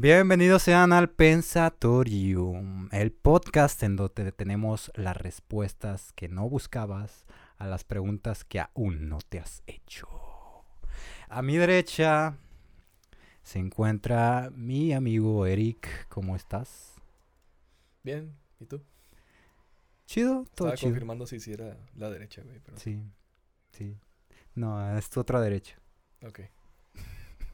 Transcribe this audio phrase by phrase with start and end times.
[0.00, 7.66] Bienvenidos sean al Pensatorium, el podcast en donde tenemos las respuestas que no buscabas a
[7.66, 10.06] las preguntas que aún no te has hecho.
[11.28, 12.36] A mi derecha
[13.42, 16.06] se encuentra mi amigo Eric.
[16.08, 16.94] ¿Cómo estás?
[18.04, 18.80] Bien, ¿y tú?
[20.06, 20.90] Chido, todo Estaba chido.
[20.90, 22.78] confirmando si hiciera la derecha, güey, pero...
[22.78, 23.02] Sí,
[23.72, 23.96] sí.
[24.54, 25.76] No, es tu otra derecha.
[26.24, 26.42] Ok.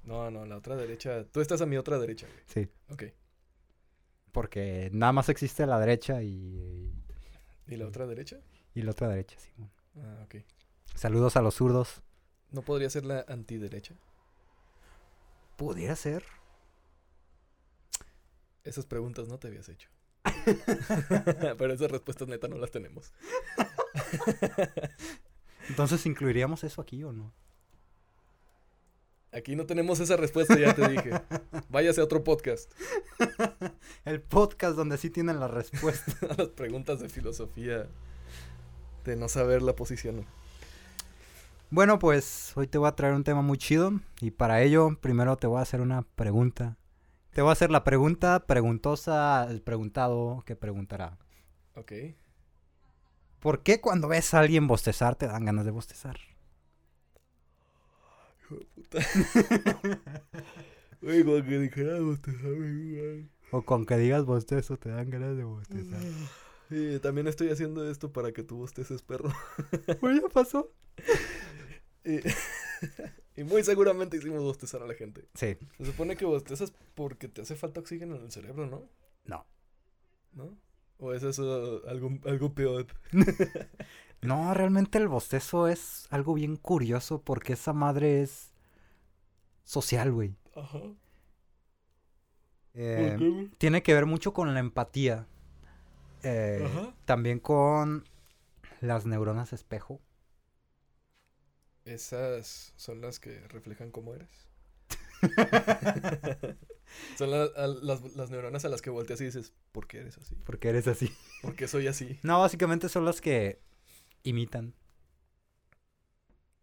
[0.05, 1.25] No, no, la otra derecha...
[1.25, 2.41] Tú estás a mi otra derecha, güey.
[2.47, 2.69] Sí.
[2.91, 3.05] Ok.
[4.33, 6.93] Porque nada más existe la derecha y,
[7.67, 8.39] ¿Y la otra derecha?
[8.75, 9.51] y la otra derecha, sí.
[9.97, 10.37] Ah, ok.
[10.95, 12.03] Saludos a los zurdos.
[12.51, 13.95] ¿No podría ser la antiderecha?
[15.57, 16.25] Pudiera ser.
[18.65, 19.89] Esas preguntas no te habías hecho.
[21.59, 23.13] pero esas respuestas neta no las tenemos.
[25.69, 27.33] Entonces, ¿incluiríamos eso aquí o no?
[29.35, 31.11] Aquí no tenemos esa respuesta, ya te dije.
[31.69, 32.71] Váyase a otro podcast.
[34.05, 36.13] El podcast donde sí tienen la respuesta.
[36.31, 37.89] A las preguntas de filosofía.
[39.05, 40.25] De no saber la posición.
[41.69, 43.93] bueno, pues hoy te voy a traer un tema muy chido.
[44.21, 46.77] Y para ello, primero te voy a hacer una pregunta.
[47.33, 51.19] Te voy a hacer la pregunta preguntosa al preguntado que preguntará.
[51.75, 51.93] Ok.
[53.41, 56.19] ¿Por qué cuando ves a alguien bostezar te dan ganas de bostezar?
[58.45, 58.99] Hijo de puta.
[61.01, 63.31] Güey, como que dijéramos, te sabe igual.
[63.51, 66.01] O con que digas bostezo te dan ganas de bostezar.
[66.71, 69.31] Sí, también estoy haciendo esto para que tú bosteces, perro.
[70.01, 70.71] Pues ya pasó.
[72.07, 72.21] Y,
[73.41, 75.25] y muy seguramente hicimos bostezar a la gente.
[75.33, 75.57] Sí.
[75.79, 78.87] Se supone que bostezas porque te hace falta oxígeno en el cerebro, ¿no?
[79.25, 79.47] No.
[80.35, 80.55] ¿No?
[80.99, 82.87] ¿O es eso algo, algo peor?
[84.25, 88.55] No, realmente el bostezo es algo bien curioso porque esa madre es
[89.65, 90.35] social, güey.
[90.57, 90.81] Ajá.
[92.73, 95.27] Eh, tiene que ver mucho con la empatía.
[96.23, 96.95] Eh, Ajá.
[97.05, 98.09] también con
[98.81, 100.01] las neuronas espejo.
[101.85, 104.49] Esas son las que reflejan cómo eres.
[107.17, 110.19] son la- a- las, las neuronas a las que volteas y dices, ¿por qué eres
[110.19, 110.35] así?
[110.45, 111.13] Porque eres así.
[111.43, 112.19] ¿Por qué soy así?
[112.23, 113.61] No, básicamente son las que
[114.23, 114.75] imitan.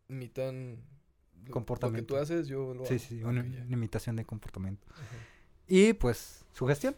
[0.09, 2.13] Imitan lo- Lo Comportamiento.
[2.13, 3.03] que tú haces, yo lo Sí, hago.
[3.03, 4.85] sí, Ah, una, imitación de comportamiento.
[4.91, 5.03] Ajá.
[5.67, 6.95] Y pues, sugestión.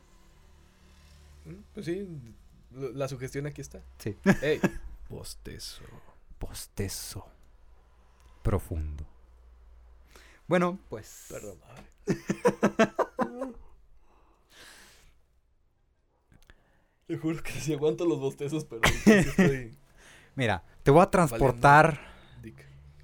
[1.45, 2.07] Mm, Pues sí,
[2.71, 3.81] lo- la sugestión aquí está.
[3.99, 4.17] Sí.
[4.41, 4.59] Ey,
[5.09, 5.83] bostezo.
[6.39, 7.25] Bostezo.
[8.41, 9.05] Profundo.
[10.47, 11.27] Bueno, pues.
[11.29, 11.83] Perdón, madre.
[17.13, 19.77] Te juro que sí aguanto los bostezos, pero estoy
[20.35, 21.99] Mira, te voy a transportar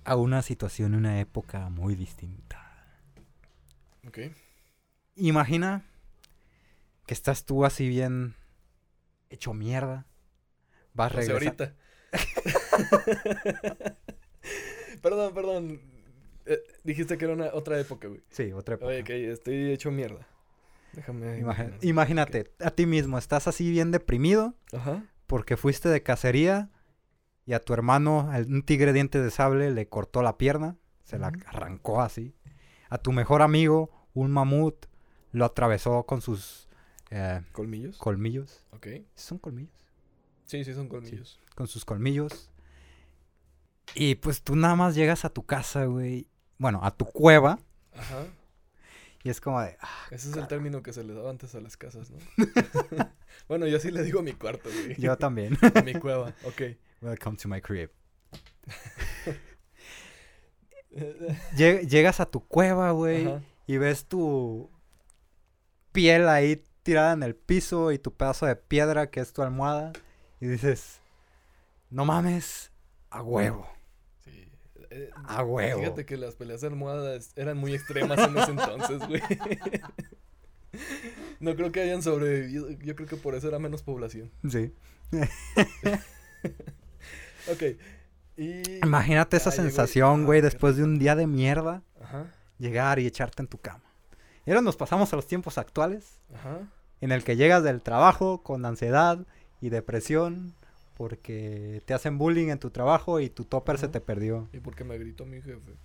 [0.04, 2.88] a una situación, una época muy distinta.
[4.08, 4.18] Ok.
[5.16, 5.86] Imagina
[7.06, 8.34] que estás tú así bien
[9.30, 10.08] hecho mierda.
[10.96, 11.66] Vas O sea, regresando.
[11.66, 11.76] ahorita.
[15.04, 15.82] perdón, perdón.
[16.48, 18.22] Eh, dijiste que era una otra época, güey.
[18.32, 18.88] Sí, otra época.
[18.90, 20.28] Oye, ok, estoy hecho mierda.
[20.94, 21.44] Déjame.
[21.82, 25.04] Imagínate, a ti mismo, estás así bien deprimido Ajá.
[25.28, 26.70] porque fuiste de cacería
[27.46, 31.32] y a tu hermano, un tigre diente de sable, le cortó la pierna, se la
[31.48, 32.36] arrancó así.
[32.90, 34.86] A tu mejor amigo, un mamut,
[35.32, 36.68] lo atravesó con sus
[37.12, 37.98] eh, ¿Colmillos?
[37.98, 38.64] colmillos.
[38.72, 38.88] ok.
[39.16, 39.74] ¿Son colmillos?
[40.46, 41.40] Sí, sí, son colmillos.
[41.56, 42.50] Con sus colmillos.
[43.96, 46.28] Y pues tú nada más llegas a tu casa, güey.
[46.58, 47.60] Bueno, a tu cueva.
[47.96, 48.26] Ajá.
[49.30, 51.60] Y es como de, ah, Ese es el término que se le daba antes a
[51.62, 52.18] las casas, ¿no?
[53.48, 54.96] bueno, yo sí le digo a mi cuarto, güey.
[55.00, 55.56] yo también.
[55.86, 56.62] Mi cueva, ok.
[57.02, 57.92] Welcome to my crib.
[61.56, 63.28] Lle- Llegas a tu cueva, güey.
[63.28, 63.42] Ajá.
[63.68, 64.72] y ves tu
[65.92, 69.94] piel ahí tirada en el piso y tu pedazo de piedra que es tu almohada
[70.40, 71.02] y dices,
[71.92, 72.72] no mames,
[73.12, 73.68] a huevo.
[74.92, 75.80] Eh, a huevo.
[75.82, 79.22] Fíjate que las peleas de almohadas eran muy extremas en ese entonces, güey.
[81.40, 82.70] No creo que hayan sobrevivido.
[82.72, 84.30] Yo creo que por eso era menos población.
[84.50, 84.72] Sí.
[87.52, 87.64] Ok.
[88.38, 88.62] Y.
[88.86, 92.28] Imagínate esa Ah, sensación, ah, güey, después de un día de mierda, Ajá.
[92.58, 93.84] llegar y echarte en tu cama.
[94.46, 96.60] Y ahora nos pasamos a los tiempos actuales, Ajá.
[97.02, 99.26] en el que llegas del trabajo con ansiedad
[99.62, 100.54] y depresión
[101.00, 104.50] porque te hacen bullying en tu trabajo y tu topper se te perdió.
[104.52, 105.78] Y porque me gritó mi jefe.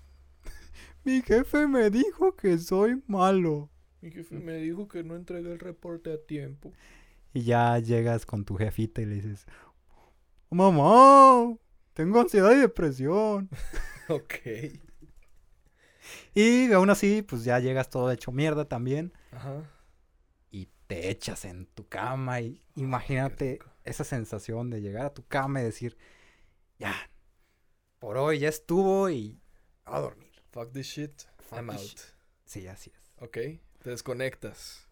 [1.04, 3.70] Mi jefe me dijo que soy malo.
[4.00, 6.72] Mi jefe me dijo que no entregué el reporte a tiempo.
[7.32, 9.46] Y ya llegas con tu jefita y le dices,
[10.50, 11.56] mamá,
[11.92, 13.48] tengo ansiedad y depresión.
[14.08, 14.34] Ok.
[16.34, 19.12] Y aún así, pues ya llegas todo hecho mierda también.
[19.30, 19.62] Ajá.
[20.88, 23.73] te echas en tu cama y imagínate rico.
[23.84, 25.96] Esa sensación de llegar a tu cama y decir,
[26.78, 26.94] ya,
[27.98, 29.40] por hoy ya estuvo y
[29.84, 30.32] a dormir.
[30.50, 31.22] Fuck this shit.
[31.38, 31.86] Fuck I'm this out.
[31.88, 32.00] shit.
[32.44, 33.12] Sí, así es.
[33.22, 33.38] Ok.
[33.82, 34.88] Te desconectas.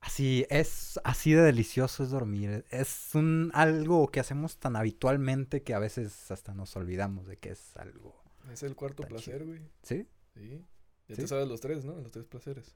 [0.00, 2.66] Así es, así de delicioso es dormir.
[2.68, 7.50] Es un algo que hacemos tan habitualmente que a veces hasta nos olvidamos de que
[7.50, 8.14] es algo.
[8.52, 9.62] Es el cuarto placer, güey.
[9.82, 10.06] ¿Sí?
[10.34, 10.62] Sí.
[11.08, 11.22] Ya ¿Sí?
[11.22, 11.94] te sabes los tres, ¿no?
[12.00, 12.74] Los tres placeres.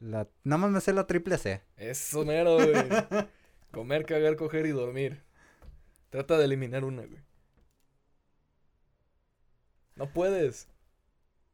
[0.00, 1.62] La, nada más me sé la triple C.
[1.78, 2.74] Eso mero, güey.
[3.74, 5.24] Comer, cagar, coger y dormir.
[6.10, 7.22] Trata de eliminar una, güey.
[9.96, 10.68] No puedes.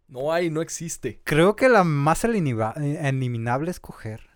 [0.07, 1.21] No hay, no existe.
[1.25, 4.29] Creo que la más eliminable es coger.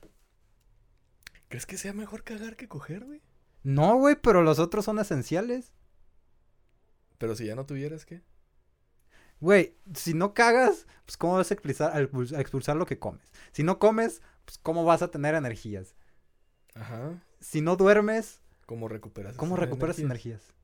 [1.49, 3.23] ¿Crees que sea mejor cagar que coger, güey?
[3.63, 5.73] No, güey, pero los otros son esenciales.
[7.19, 8.23] Pero si ya no tuvieras, ¿qué?
[9.41, 13.31] Güey, si no cagas, pues cómo vas expulsar, a expulsar lo que comes.
[13.53, 15.95] Si no comes, pues cómo vas a tener energías.
[16.75, 17.23] Ajá.
[17.41, 19.37] Si no duermes, ¿Cómo recuperas?
[19.37, 20.41] ¿cómo recuperas energías?
[20.41, 20.55] energías?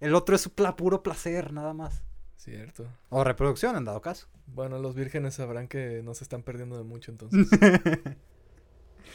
[0.00, 2.02] El otro es pla- puro placer, nada más.
[2.36, 2.86] Cierto.
[3.08, 4.28] O reproducción, en dado caso.
[4.46, 7.46] Bueno, los vírgenes sabrán que no se están perdiendo de mucho entonces.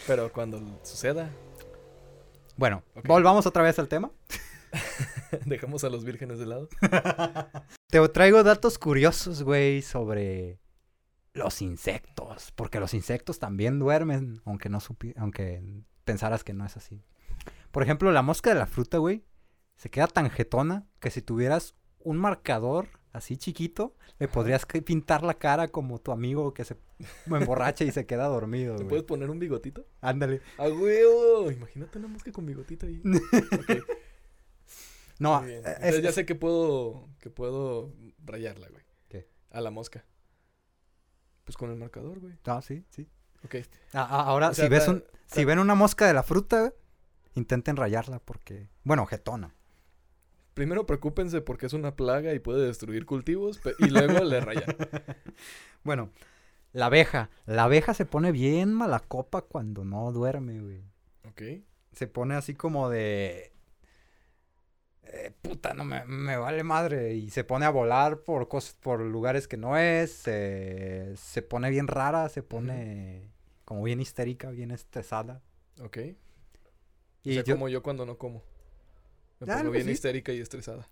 [0.08, 1.30] Pero cuando suceda,
[2.58, 4.12] bueno, volvamos otra vez al tema.
[5.46, 6.70] dejamos a los vírgenes de lado.
[7.90, 10.60] Te traigo datos curiosos, güey, sobre
[11.34, 12.52] los insectos.
[12.56, 14.80] Porque los insectos también duermen, aunque no
[15.18, 15.62] aunque
[16.10, 17.02] pensaras que no es así.
[17.72, 19.24] Por ejemplo, la mosca de la fruta, güey,
[19.78, 25.34] se queda tan jetona que si tuvieras un marcador así chiquito, le podrías pintar la
[25.36, 26.78] cara como tu amigo que se
[27.28, 28.90] emborracha y se queda dormido, ¿Te güey.
[28.90, 29.86] puedes poner un bigotito?
[30.02, 30.42] Ándale.
[30.58, 31.52] ¡A huevo!
[31.52, 33.02] Imagínate una mosca con bigotito ahí.
[35.20, 38.84] No, eh, Entonces es- ya sé que puedo, que puedo rayarla, güey.
[39.10, 39.28] ¿Qué?
[39.52, 40.06] A la mosca.
[41.44, 42.34] Pues con el marcador, güey.
[42.46, 43.10] no, sí, sí.
[43.46, 43.56] Ok.
[43.94, 46.74] A- a- ahora, O sea, si ves un, si ven una mosca de la fruta,
[47.36, 49.54] intenten rayarla porque, bueno, jetona.
[50.54, 54.66] Primero preocúpense porque es una plaga y puede destruir cultivos y luego le rayan.
[55.84, 56.10] Bueno,
[56.74, 57.30] la abeja.
[57.46, 60.84] La abeja se pone bien mala copa cuando no duerme, güey.
[61.30, 61.42] Ok.
[61.94, 63.54] Se pone así como de...
[65.12, 67.16] eh, puta, no me, me vale madre.
[67.16, 70.12] Y se pone a volar por cosas, por lugares que no es.
[70.12, 73.32] se- se pone bien rara, se pone
[73.66, 75.42] como bien histérica, bien estresada.
[75.82, 75.98] Ok.
[77.24, 77.56] Y o sea, yo...
[77.56, 78.44] como yo cuando no como.
[79.40, 80.90] Me Ya, pongo bien histérica y estresada.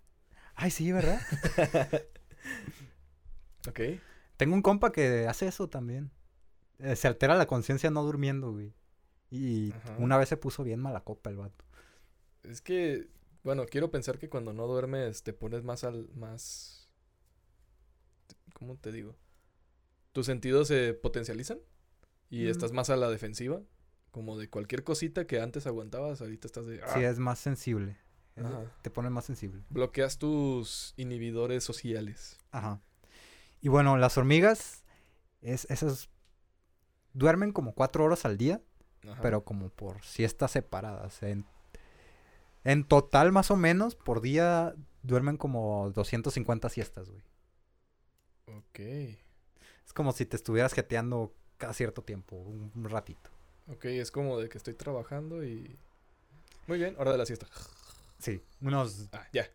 [0.54, 1.20] Ay, sí, ¿verdad?
[3.68, 3.80] Ok.
[4.36, 6.10] Tengo un compa que hace eso también.
[6.78, 8.72] Eh, se altera la conciencia no durmiendo, güey.
[9.30, 9.96] Y Ajá.
[9.98, 11.64] una vez se puso bien mala copa el vato.
[12.44, 13.08] Es que,
[13.44, 16.88] bueno, quiero pensar que cuando no duermes te pones más al, más,
[18.54, 19.16] ¿cómo te digo?
[20.12, 21.58] Tus sentidos se potencializan
[22.30, 22.48] y Mm.
[22.48, 23.60] estás más a la defensiva,
[24.10, 27.08] como de cualquier cosita que antes aguantabas, ahorita estás de, Sí, "Ah".
[27.10, 27.96] es más sensible.
[28.36, 28.44] Es-.
[28.82, 29.62] Te pone más sensible.
[29.70, 32.38] bloqueas tus inhibidores sociales.
[32.52, 32.80] Ajá.
[33.60, 34.84] Y bueno, las hormigas,
[35.42, 36.08] es, esas
[37.12, 38.62] duermen como cuatro horas al día,
[39.08, 39.20] Ajá.
[39.22, 41.22] pero como por siestas separadas.
[41.22, 41.44] En,
[42.70, 47.22] en total, más o menos, por día duermen como 250 siestas, güey.
[48.46, 53.30] Ok, Es como si te estuvieras jeteando cada cierto tiempo, un, un ratito.
[53.68, 55.76] ok, es como de que estoy trabajando y...
[56.66, 57.46] Muy bien, hora de la siesta.
[58.18, 59.48] Sí, unos, Ah, ya.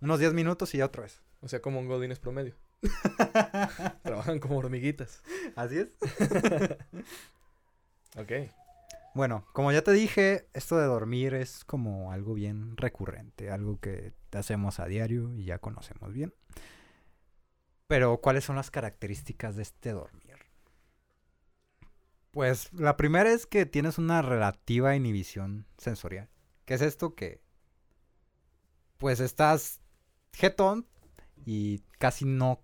[0.00, 1.20] unos 10 minutos y ya otra vez.
[1.40, 2.54] O sea, como un godines promedio.
[4.02, 5.22] Trabajan como hormiguitas.
[5.56, 5.88] Así es.
[8.16, 8.32] Ok.
[9.18, 14.12] Bueno, como ya te dije, esto de dormir es como algo bien recurrente, algo que
[14.30, 16.32] hacemos a diario y ya conocemos bien.
[17.88, 20.36] Pero, ¿cuáles son las características de este dormir?
[22.30, 26.28] Pues la primera es que tienes una relativa inhibición sensorial.
[26.64, 27.16] ¿Qué es esto?
[27.16, 27.42] Que
[28.98, 29.80] pues estás
[30.32, 30.86] jetón
[31.44, 32.62] y casi no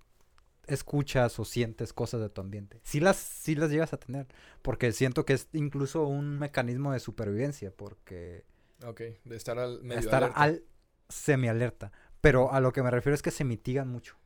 [0.66, 2.80] escuchas o sientes cosas de tu ambiente.
[2.85, 4.26] Sí las, sí las llegas a tener,
[4.62, 8.44] porque siento que es incluso un mecanismo de supervivencia, porque
[8.85, 10.42] Ok, de estar al medio estar alerta.
[10.42, 10.64] al
[11.09, 11.92] semialerta.
[12.21, 14.16] Pero a lo que me refiero es que se mitigan mucho.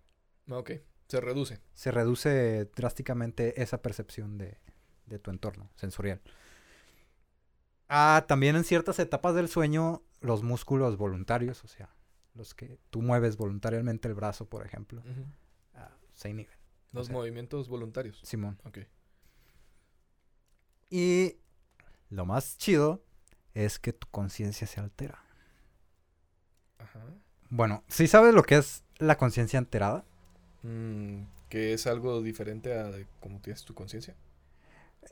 [0.51, 0.71] Ok,
[1.09, 1.61] se reduce.
[1.75, 4.59] Se reduce drásticamente esa percepción de,
[5.07, 6.21] de tu entorno sensorial.
[7.89, 11.95] Ah, también en ciertas etapas del sueño, los músculos voluntarios, o sea,
[12.35, 15.03] los que tú mueves voluntariamente el brazo, por ejemplo,
[16.19, 16.53] se inhiben.
[16.93, 18.19] Los sea- movimientos voluntarios.
[18.25, 18.59] Simón.
[18.65, 18.79] Ok.
[20.91, 21.37] Y
[22.11, 23.03] lo más chido
[23.55, 25.23] es que tu conciencia se altera.
[26.79, 27.01] Ajá.
[27.51, 30.05] Bueno, ¿sí sabes lo que es la conciencia alterada?
[30.63, 34.17] Mm, que es algo diferente a cómo tienes tu conciencia.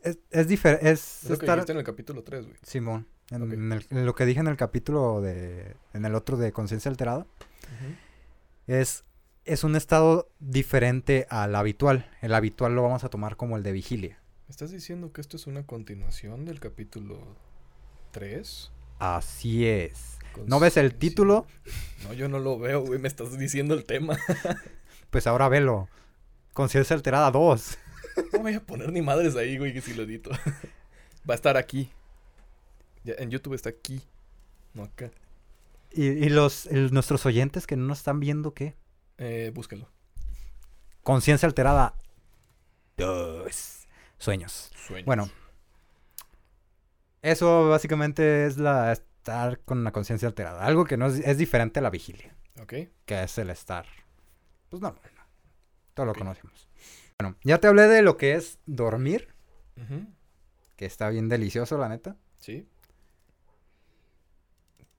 [0.02, 0.90] Es, es diferente.
[0.90, 2.56] Es Es lo que dijiste en el capítulo 3, güey.
[2.62, 3.06] Simón.
[3.30, 3.52] En, Ok.
[3.52, 5.76] en el- en lo que dije en el capítulo de.
[5.92, 7.26] En el otro de conciencia alterada.
[8.66, 9.04] Es.
[9.46, 12.10] Es un estado diferente al habitual.
[12.20, 14.18] El habitual lo vamos a tomar como el de vigilia.
[14.48, 17.18] ¿Me estás diciendo que esto es una continuación del capítulo
[18.10, 18.72] 3?
[18.98, 20.18] Así es.
[20.46, 21.46] ¿No ves el título?
[22.04, 22.98] No, yo no lo veo, güey.
[22.98, 24.16] Me estás diciendo el tema.
[25.10, 25.88] Pues ahora velo.
[26.52, 27.78] Conciencia alterada 2.
[28.32, 30.30] No voy a poner ni madres ahí, güey, que si lo edito.
[31.28, 31.90] Va a estar aquí.
[33.04, 34.02] Ya, en YouTube está aquí.
[34.74, 35.10] No acá.
[35.92, 38.74] Y, y los el- nuestros oyentes que no nos están viendo, ¿qué?
[39.18, 39.88] Eh, búscalo.
[41.02, 41.94] Conciencia alterada
[42.96, 43.86] 2.
[44.18, 44.70] Sueños.
[44.86, 45.06] Sueños.
[45.06, 45.30] Bueno.
[47.22, 50.64] Eso básicamente es la estar con la conciencia alterada.
[50.64, 52.74] Algo que no es, es diferente a la vigilia, Ok.
[53.04, 53.86] que es el estar.
[54.68, 55.02] Pues normal.
[55.16, 55.22] ¿no?
[55.94, 56.68] Todo lo conocemos.
[57.18, 59.34] Bueno, ya te hablé de lo que es dormir,
[60.76, 62.16] que está bien delicioso, la neta.
[62.38, 62.68] Sí.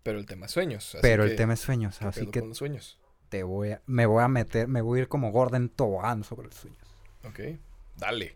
[0.03, 0.95] Pero el tema es sueños.
[0.95, 2.99] así pero el tema es sueños, ¿qué así que con los sueños.
[3.29, 6.47] Te voy a, me voy a meter, me voy a ir como Gordon Tobogán sobre
[6.47, 6.79] los sueños.
[7.25, 7.59] Ok.
[7.97, 8.35] Dale.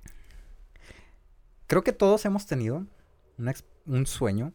[1.67, 2.85] Creo que todos hemos tenido
[3.37, 3.53] una
[3.85, 4.53] un sueño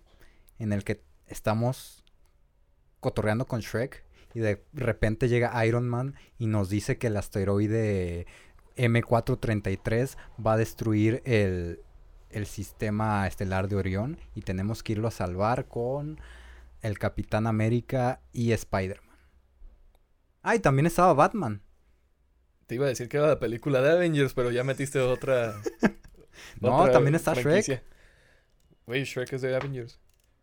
[0.59, 2.05] en el que estamos
[3.00, 8.26] cotorreando con Shrek y de repente llega Iron Man y nos dice que el asteroide
[8.76, 11.81] M433 va a destruir el,
[12.31, 16.21] el sistema estelar de Orión y tenemos que irlo a salvar con
[16.83, 19.06] el Capitán América y Spider-Man.
[20.49, 21.61] Ah, y también estaba Batman.
[22.69, 25.61] Te iba a decir que era la película de Avengers, pero ya metiste otra.
[26.61, 27.83] No, otra también está Shrek.
[28.87, 29.99] Güey, Shrek es de Avengers.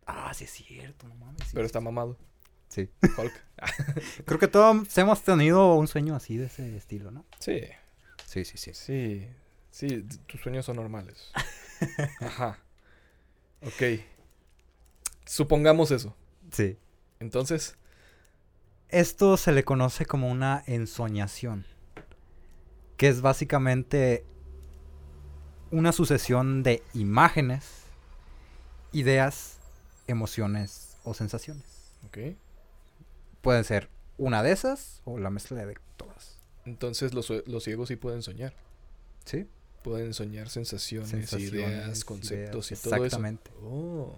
[0.06, 1.46] Ah, sí es cierto, no mames.
[1.46, 1.52] sí.
[1.54, 2.18] Pero está mamado.
[2.68, 2.90] Sí.
[3.16, 3.32] Hulk.
[4.26, 7.24] Creo que todos hemos tenido un sueño así de ese estilo, ¿no?
[7.38, 7.60] Sí.
[8.26, 8.74] Sí, sí, sí.
[8.74, 9.28] Sí.
[9.70, 11.32] Sí, tus sueños son normales.
[12.20, 12.58] Ajá.
[13.62, 14.00] Ok.
[15.24, 16.16] Supongamos eso.
[16.50, 16.76] Sí.
[17.20, 17.78] Entonces,
[18.88, 21.66] Esto se le conoce como una ensoñación,
[22.96, 24.24] que es básicamente
[25.70, 27.82] una sucesión de imágenes,
[28.92, 29.58] ideas,
[30.06, 31.64] emociones o sensaciones.
[32.06, 32.36] ok.
[33.42, 36.38] Pueden ser una de esas o la mezcla de todas.
[36.64, 38.54] Entonces los, los ciegos sí pueden soñar.
[39.24, 39.48] ¿Sí?
[39.82, 43.04] Pueden soñar sensaciones, Sensaciones, ideas, conceptos ideas, y todo eso.
[43.04, 43.50] Exactamente.
[43.62, 44.16] Oh.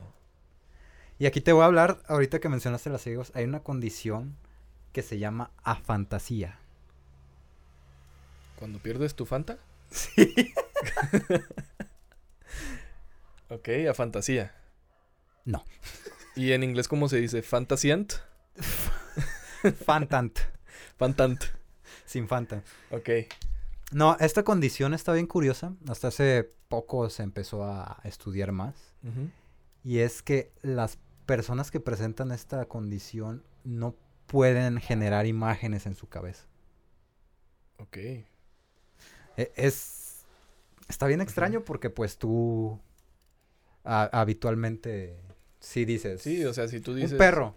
[1.19, 4.37] Y aquí te voy a hablar, ahorita que mencionaste las ciegos, hay una condición
[4.97, 6.59] que se llama afantasía.
[8.59, 9.59] Cuando pierdes tu Fanta.
[9.91, 10.35] Sí.
[13.49, 14.55] Ok, a fantasía.
[15.45, 15.65] No.
[16.35, 17.43] ¿Y en inglés cómo se dice?
[17.43, 18.15] ¿Fantasiant?
[19.85, 20.41] Fantant.
[20.97, 21.45] Fantant.
[22.07, 22.65] Sin Fanta.
[22.91, 23.11] Ok.
[23.93, 25.75] No, esta condición está bien curiosa.
[25.89, 28.75] Hasta hace poco se empezó a estudiar más.
[29.85, 33.95] Y es que las personas que presentan esta condición no
[34.27, 36.45] pueden generar imágenes en su cabeza.
[37.79, 37.97] Ok.
[37.97, 38.27] E-
[39.57, 40.25] Es.
[40.89, 42.79] Está bien extraño porque, pues tú.
[43.85, 45.19] a- habitualmente.
[45.61, 46.23] Sí dices.
[46.23, 47.13] Sí, o sea, si tú dices...
[47.13, 47.55] Un perro.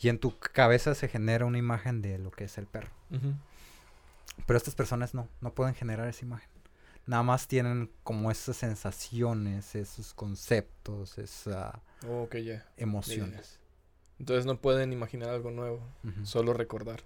[0.00, 2.90] Y en tu cabeza se genera una imagen de lo que es el perro.
[4.46, 6.48] Pero estas personas no, no pueden generar esa imagen.
[7.06, 11.74] Nada más tienen como esas sensaciones, esos conceptos, esas
[12.06, 12.64] Oh, ok, ya.
[12.76, 13.58] emociones.
[14.18, 15.80] Entonces no pueden imaginar algo nuevo,
[16.24, 17.00] solo recordar.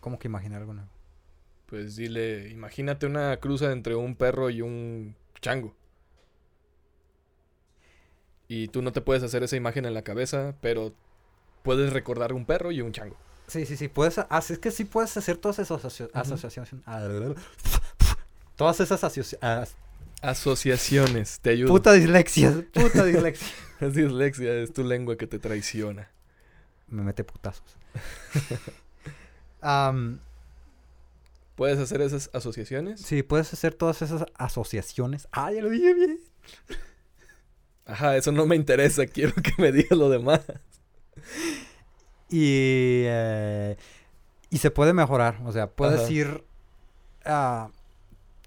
[0.00, 0.88] ¿Cómo que imaginar algo nuevo?
[1.66, 5.74] Pues dile, imagínate una cruza entre un perro y un chango.
[8.48, 10.92] Y tú no te puedes hacer esa imagen en la cabeza, pero
[11.62, 13.16] puedes recordar un perro y un chango.
[13.46, 13.88] Sí, sí, sí.
[13.88, 16.08] Puedes, así es que sí puedes hacer todas esas Ujú.
[16.14, 16.84] asociaciones.
[18.56, 19.76] Todas esas asociaciones.
[20.22, 21.68] Asociaciones, te ayudo.
[21.68, 22.64] Puta dislexia.
[22.72, 23.48] Puta dislexia.
[23.80, 26.08] Es dislexia, es tu lengua que te traiciona.
[26.86, 27.76] Me mete putazos.
[31.56, 33.00] ¿Puedes hacer esas asociaciones?
[33.00, 35.26] sí, puedes hacer todas esas asociaciones.
[35.32, 36.20] Ah, ya lo dije bien.
[37.84, 40.40] Ajá, eso no me interesa, quiero que me digas lo demás.
[42.28, 43.76] Y, eh,
[44.48, 45.40] y se puede mejorar.
[45.44, 46.12] O sea, puedes Ajá.
[46.12, 46.44] ir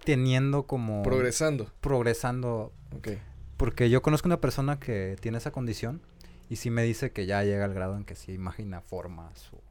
[0.06, 1.04] teniendo como...
[1.04, 1.70] Progresando.
[1.82, 2.72] progresando.
[2.96, 3.10] Ok.
[3.58, 6.02] Porque yo conozco una persona que tiene esa condición
[6.50, 9.62] y sí me dice que ya llega al grado en que sí imagina formas o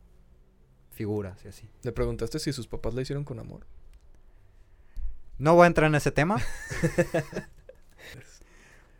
[0.90, 1.68] figuras y así.
[1.82, 3.66] ¿Le preguntaste si sus papás la hicieron con amor?
[5.38, 6.36] No voy a entrar en ese tema.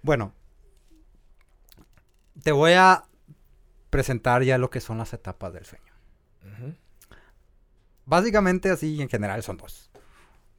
[0.03, 0.33] bueno,
[2.43, 3.05] te voy a
[3.91, 5.85] presentar ya lo que son las etapas del sueño.
[8.07, 9.91] Básicamente así en general son dos.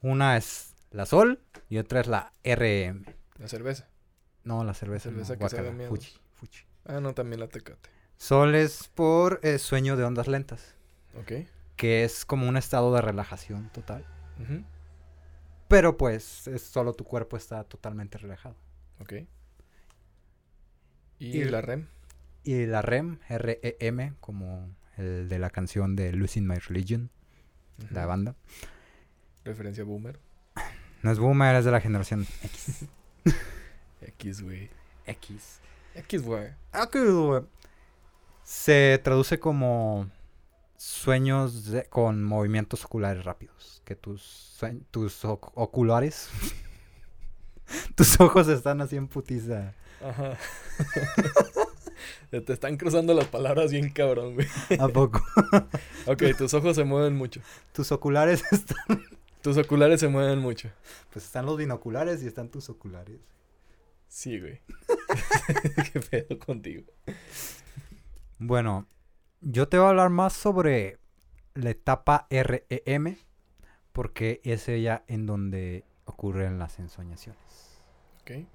[0.05, 3.05] Una es la Sol y otra es la RM.
[3.39, 3.87] La cerveza.
[4.43, 5.09] No, la cerveza.
[5.09, 6.63] Cerveza no, que sabe Fuchi, fuchi.
[6.85, 7.89] Ah, no, también la tecate.
[8.17, 10.75] Sol es por eh, sueño de ondas lentas,
[11.19, 11.47] Ok.
[11.75, 14.05] que es como un estado de relajación total.
[15.67, 18.55] Pero pues es solo tu cuerpo está totalmente relajado.
[18.99, 19.13] Ok.
[21.17, 21.87] ¿Y, Y- la REM?
[22.43, 27.09] Y la REM, R-E-M, como el de la canción de Losing My Religion,
[27.89, 28.35] la banda.
[29.45, 30.19] Referencia boomer.
[31.03, 32.85] No es boomer, es de la generación X.
[34.01, 34.69] X, güey.
[35.05, 35.59] X.
[35.95, 36.49] X, güey.
[36.71, 37.43] Aquí, güey.
[38.43, 40.09] Se traduce como
[40.77, 43.81] sueños de- con movimientos oculares rápidos.
[43.85, 44.59] Que tus,
[44.91, 46.29] tus oc- oculares,
[47.95, 49.73] tus ojos están así en putiza.
[50.03, 50.37] Ajá.
[52.29, 54.47] Te están cruzando las palabras bien cabrón, güey.
[54.79, 55.23] ¿A poco?
[56.05, 57.39] Ok, tus ojos se mueven mucho.
[57.71, 58.75] tus oculares están...
[59.45, 60.71] Tus oculares se mueven mucho.
[61.13, 63.19] Pues están los binoculares y están tus oculares.
[64.07, 64.59] Sí, güey.
[65.93, 66.85] Qué pedo contigo.
[68.39, 68.87] Bueno,
[69.41, 70.97] yo te voy a hablar más sobre
[71.53, 73.17] la etapa REM,
[73.93, 77.83] porque es ella en donde ocurren las ensoñaciones.
[78.21, 78.47] Ok.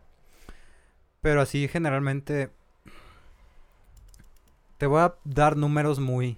[1.21, 2.51] Pero así generalmente
[4.77, 6.37] te voy a dar números muy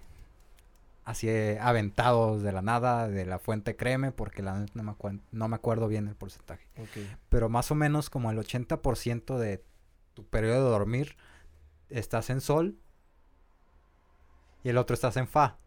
[1.04, 5.21] así eh, aventados de la nada, de la fuente créeme, porque la no me, acuen-
[5.32, 6.66] no me acuerdo bien el porcentaje.
[7.28, 9.64] Pero más o menos como el 80% de
[10.14, 11.16] tu periodo de dormir
[11.88, 12.76] estás en sol
[14.62, 15.59] y el otro estás en fa.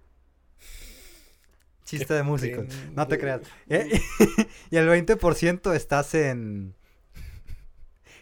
[1.83, 2.65] Chiste de músicos.
[2.93, 3.41] No te creas.
[3.67, 4.01] Eh,
[4.71, 6.73] y el 20% estás en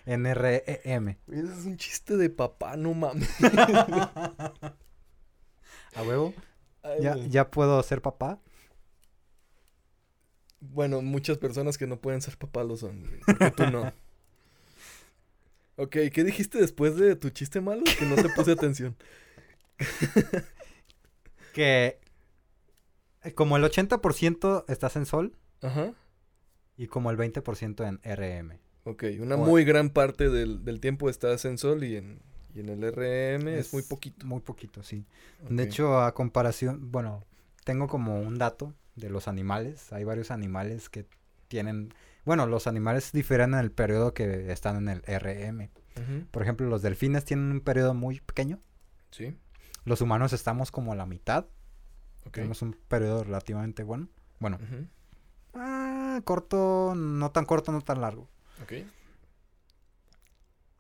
[0.06, 1.16] en REM.
[1.32, 3.30] Ese es un chiste de papá, no mames.
[5.96, 6.34] A huevo.
[6.84, 7.30] Ay, Ya, güey.
[7.30, 8.40] ya puedo ser papá.
[10.60, 13.92] Bueno, muchas personas que no pueden ser papá lo son, güey, porque tú no.
[15.76, 17.82] Ok, ¿qué dijiste después de tu chiste malo?
[17.98, 18.96] Que no te puse atención.
[21.54, 22.00] Que
[23.24, 25.94] eh, como el 80% estás en sol Ajá.
[26.78, 28.58] y como el 20% en REM.
[28.86, 32.22] Ok, una O- muy gran parte del, del tiempo estás en sol y en,
[32.54, 34.26] y en el RM es, muy poquito.
[34.26, 35.06] Muy poquito, sí.
[35.50, 37.24] De hecho, a comparación, bueno,
[37.64, 39.92] tengo como un dato de los animales.
[39.92, 41.06] Hay varios animales que
[41.48, 41.94] tienen,
[42.26, 45.70] bueno, los animales difieren en el periodo que están en el RM.
[46.32, 48.60] Por ejemplo, los delfines tienen un periodo muy pequeño.
[49.12, 49.36] Sí,
[49.86, 51.46] Los humanos estamos como a la mitad.
[52.26, 52.34] ok.
[52.34, 54.10] Tenemos un periodo relativamente bueno.
[54.40, 54.60] Bueno,
[55.54, 58.28] ah, corto, no tan corto, no tan largo.
[58.64, 58.74] ok.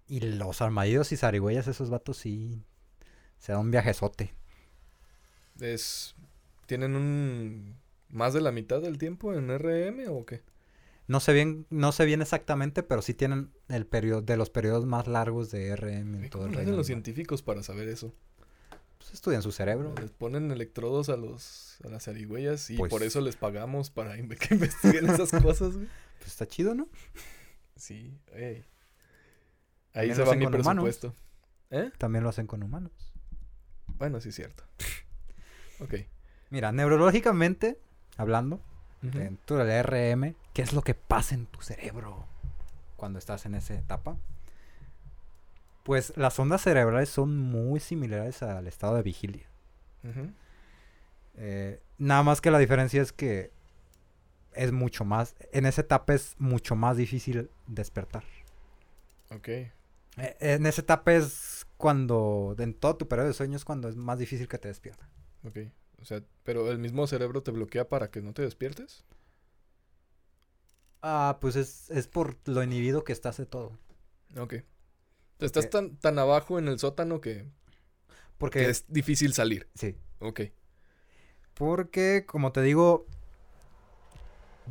[0.07, 2.63] Y los armadillos y zarigüeyas, esos vatos sí
[3.39, 4.33] se da un viajezote.
[5.59, 6.15] Es,
[6.65, 7.75] ¿Tienen un
[8.09, 10.41] más de la mitad del tiempo en RM o qué?
[11.07, 14.85] No sé bien, no sé bien exactamente, pero sí tienen el periodo de los periodos
[14.85, 16.77] más largos de RM en todo ¿Cómo el reino.
[16.77, 18.13] los científicos para saber eso?
[18.97, 19.93] Pues estudian su cerebro.
[19.99, 24.15] Les ponen electrodos a los a las zarigüeyas y Pues- por eso les pagamos para
[24.39, 25.87] que investiguen esas cosas, güey.
[26.19, 26.87] Pues está chido, ¿no?
[27.75, 28.63] Sí, ey.
[29.93, 30.83] Ahí También se lo va hacen mi con humanos.
[30.83, 31.15] presupuesto.
[31.71, 31.91] ¿Eh?
[31.97, 32.91] También lo hacen con humanos.
[33.87, 34.63] Bueno, sí es cierto.
[35.79, 35.95] Ok.
[36.49, 37.79] Mira, neurológicamente
[38.17, 38.59] hablando,
[39.03, 39.17] Ujú.
[39.17, 42.25] dentro del RM, ¿qué es lo que pasa en tu cerebro
[42.95, 44.17] cuando estás en esa etapa?
[45.83, 49.45] Pues las ondas cerebrales son muy similares al estado de vigilia.
[51.35, 53.51] Eh, nada más que la diferencia es que
[54.53, 58.23] es mucho más, en esa etapa es mucho más difícil despertar.
[59.31, 59.49] Ok.
[60.17, 63.95] Eh, en esa etapa es cuando, en todo tu periodo de sueño es cuando es
[63.95, 65.09] más difícil que te despierta.
[65.45, 65.59] Ok.
[66.01, 69.05] O sea, pero el mismo cerebro te bloquea para que no te despiertes.
[71.01, 73.77] Ah, pues es, es por lo inhibido que estás de todo.
[74.37, 74.55] Ok.
[75.39, 77.45] Estás tan, tan abajo en el sótano que,
[78.37, 79.67] Porque, que es difícil salir.
[79.75, 80.41] sí, Ok.
[81.53, 83.05] porque como te digo,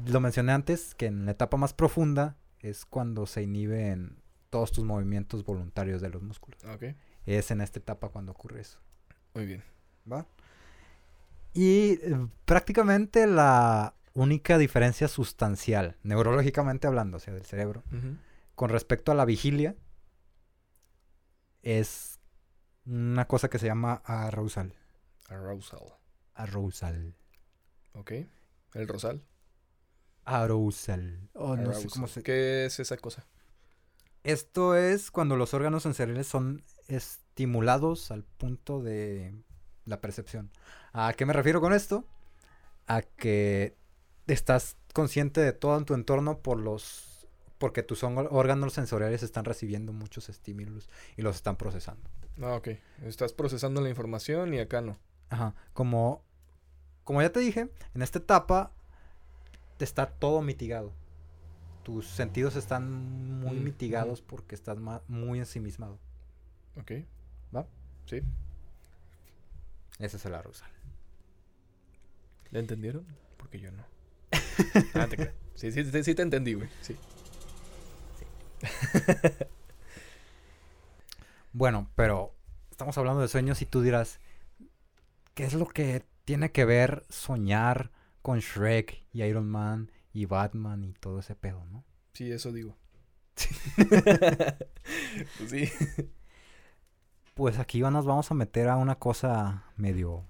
[0.06, 4.21] lo mencioné antes, que en la etapa más profunda es cuando se inhiben
[4.52, 6.62] todos tus movimientos voluntarios de los músculos.
[6.66, 6.94] Ok.
[7.24, 8.78] Es en esta etapa cuando ocurre eso.
[9.32, 9.64] Muy bien.
[10.10, 10.26] ¿va?
[11.54, 17.82] Y eh, prácticamente la única diferencia sustancial, neurológicamente hablando, o sea, del cerebro,
[18.54, 19.74] con respecto a la vigilia,
[21.62, 22.20] es
[22.84, 24.74] una cosa que se llama arousal.
[25.30, 25.94] Arousal.
[26.34, 27.14] Arousal.
[27.94, 28.12] Ok.
[28.74, 29.22] El rosal.
[30.26, 31.30] Arousal.
[31.32, 31.90] Oh, no sé Arousal.
[31.90, 32.22] cómo se...
[32.22, 33.26] ¿Qué es esa cosa?
[34.24, 39.34] Esto es cuando los órganos sensoriales son estimulados al punto de
[39.84, 40.50] la percepción.
[40.92, 42.04] ¿A qué me refiero con esto?
[42.86, 43.74] A que
[44.26, 47.26] estás consciente de todo en tu entorno por los
[47.58, 52.08] Porque tus órganos sensoriales están recibiendo muchos estímulos y los están procesando.
[52.40, 52.68] Ah, ok.
[53.04, 54.98] Estás procesando la información y acá no.
[55.30, 55.54] Ajá.
[55.72, 56.22] Como,
[57.04, 58.72] como ya te dije, en esta etapa
[59.78, 60.92] está todo mitigado.
[61.82, 65.98] Tus sentidos están muy Mm, mitigados porque estás muy ensimismado.
[66.76, 66.92] Ok.
[67.54, 67.66] ¿Va?
[68.06, 68.22] Sí.
[69.98, 70.70] Ese es el arrozal.
[72.50, 73.06] ¿Le entendieron?
[73.36, 73.84] Porque yo no.
[74.94, 75.32] ah, te creo.
[75.54, 76.68] Sí, sí, sí, sí te entendí, güey.
[76.80, 76.96] Sí.
[81.52, 82.34] Bueno, pero
[82.70, 84.20] estamos hablando de sueños y tú dirás,
[85.34, 87.90] ¿qué es lo que tiene que ver soñar
[88.22, 91.84] con Shrek y Iron Man y Batman y todo ese pedo, no?
[92.12, 92.76] Sí, eso digo.
[95.38, 95.70] pues sí.
[97.34, 100.26] Pues aquí nos vamos a meter a una cosa medio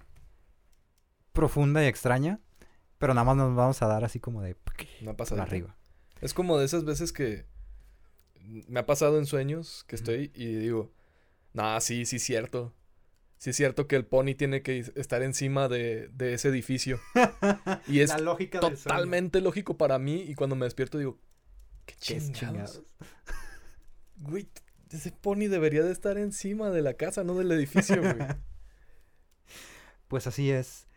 [1.33, 2.39] profunda y extraña,
[2.97, 4.73] pero nada más nos vamos a dar así como de por
[5.17, 5.41] pasado.
[5.41, 5.75] arriba.
[6.21, 7.45] Es como de esas veces que
[8.67, 10.93] me ha pasado en sueños que estoy y digo,
[11.53, 12.73] nah, sí, sí, cierto.
[13.43, 17.01] Sí es cierto que el pony tiene que estar encima de, de ese edificio.
[17.89, 21.19] Y es La lógica totalmente lógico para mí y cuando me despierto digo,
[21.85, 22.83] qué chingados.
[24.15, 24.47] Güey,
[24.89, 28.15] ese pony debería de estar encima de la casa, no del edificio, güey.
[30.07, 30.87] Pues así es.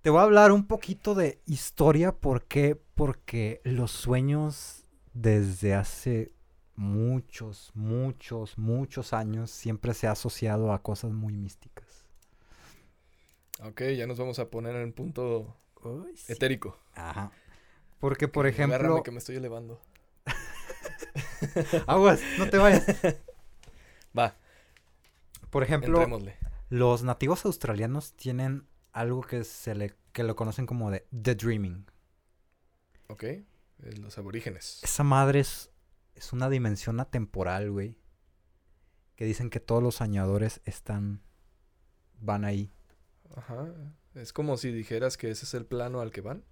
[0.00, 2.12] Te voy a hablar un poquito de historia.
[2.12, 2.80] ¿Por qué?
[2.94, 6.30] Porque los sueños desde hace
[6.76, 12.04] muchos, muchos, muchos años siempre se ha asociado a cosas muy místicas.
[13.60, 15.56] ok, ya nos vamos a poner en un punto
[16.28, 16.78] etérico.
[16.94, 17.32] Ajá.
[17.98, 19.02] Porque, por Agárrame ejemplo...
[19.02, 19.80] que me estoy elevando.
[21.86, 22.84] Aguas, no te vayas.
[24.18, 24.36] Va,
[25.50, 26.36] Por ejemplo, entrémosle.
[26.68, 31.86] los nativos australianos tienen algo que se le que lo conocen como de the dreaming.
[33.08, 33.46] Ok, eh,
[33.98, 34.80] los aborígenes.
[34.82, 35.70] Esa madre es,
[36.14, 37.96] es una dimensión atemporal, güey.
[39.16, 41.22] Que dicen que todos los soñadores están.
[42.20, 42.70] van ahí.
[43.36, 43.66] Ajá.
[44.14, 46.44] Es como si dijeras que ese es el plano al que van.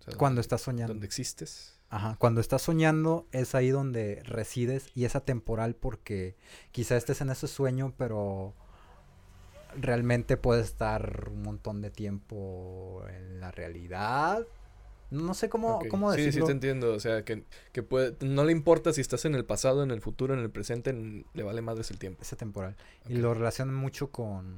[0.00, 0.94] O sea, Cuando donde- estás soñando.
[0.94, 1.78] Donde existes.
[1.90, 2.16] Ajá.
[2.18, 6.36] Cuando estás soñando es ahí donde resides y es atemporal porque
[6.70, 8.54] quizá estés en ese sueño, pero
[9.76, 14.46] realmente puedes estar un montón de tiempo en la realidad.
[15.12, 16.46] No sé cómo, Ok, cómo Sí, sí decirlo.
[16.46, 16.92] te entiendo.
[16.94, 20.00] O sea, que, que puede, no le importa si estás en el pasado, en el
[20.00, 22.22] futuro, en el presente, en- le vale madres el tiempo.
[22.22, 22.76] Es atemporal.
[23.08, 24.56] Y lo relacionan mucho con.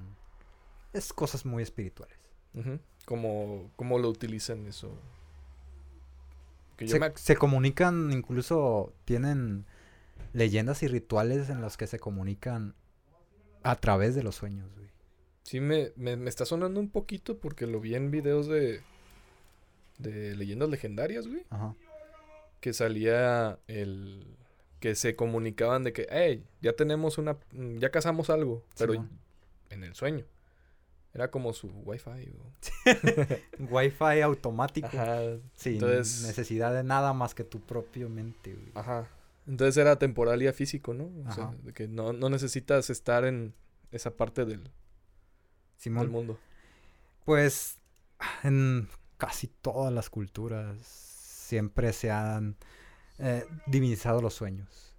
[0.93, 2.17] Es cosas muy espirituales.
[2.55, 2.79] Ujú.
[3.05, 4.97] ¿Cómo, cómo lo utilizan eso?
[6.77, 9.65] Que yo se, me ac- se comunican, incluso tienen
[10.33, 12.75] leyendas y rituales en los que se comunican
[13.63, 14.89] a través de los sueños, güey.
[15.43, 18.81] Sí me, me, me está sonando un poquito porque lo vi en videos de,
[19.99, 21.45] de leyendas legendarias, güey.
[21.51, 21.75] Ajá.
[22.61, 24.27] Que salía el...
[24.81, 27.39] Que se comunicaban de que, hey, ya tenemos una...
[27.53, 29.07] mm, Ya cazamos algo, pero
[29.71, 30.25] en el sueño.
[31.15, 32.11] Era como su wifi.
[33.59, 34.89] Wi-Fi automático.
[34.89, 35.21] Ajá.
[35.55, 38.73] Sin entonces- necesidad de nada más que tu propio mente, güey.
[38.75, 39.09] Ajá.
[39.47, 41.11] Entonces era temporal y a físico, ¿no?
[41.29, 43.53] O sea, de que no, no necesitas estar en
[43.93, 44.73] esa parte del, del
[45.77, 46.11] Simón.
[46.11, 46.39] mundo.
[47.27, 47.79] Pues
[48.43, 48.89] en
[49.25, 52.57] casi todas las culturas siempre se han
[53.19, 54.95] eh, divinizado los sueños.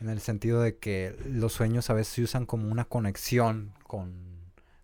[0.00, 4.12] En el sentido de que los sueños a veces se usan como una conexión con,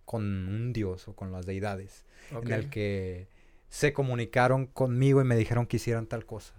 [0.05, 2.05] con un dios o con las deidades.
[2.31, 3.29] En el que
[3.69, 6.55] se comunicaron conmigo y me dijeron que hicieran tal cosa.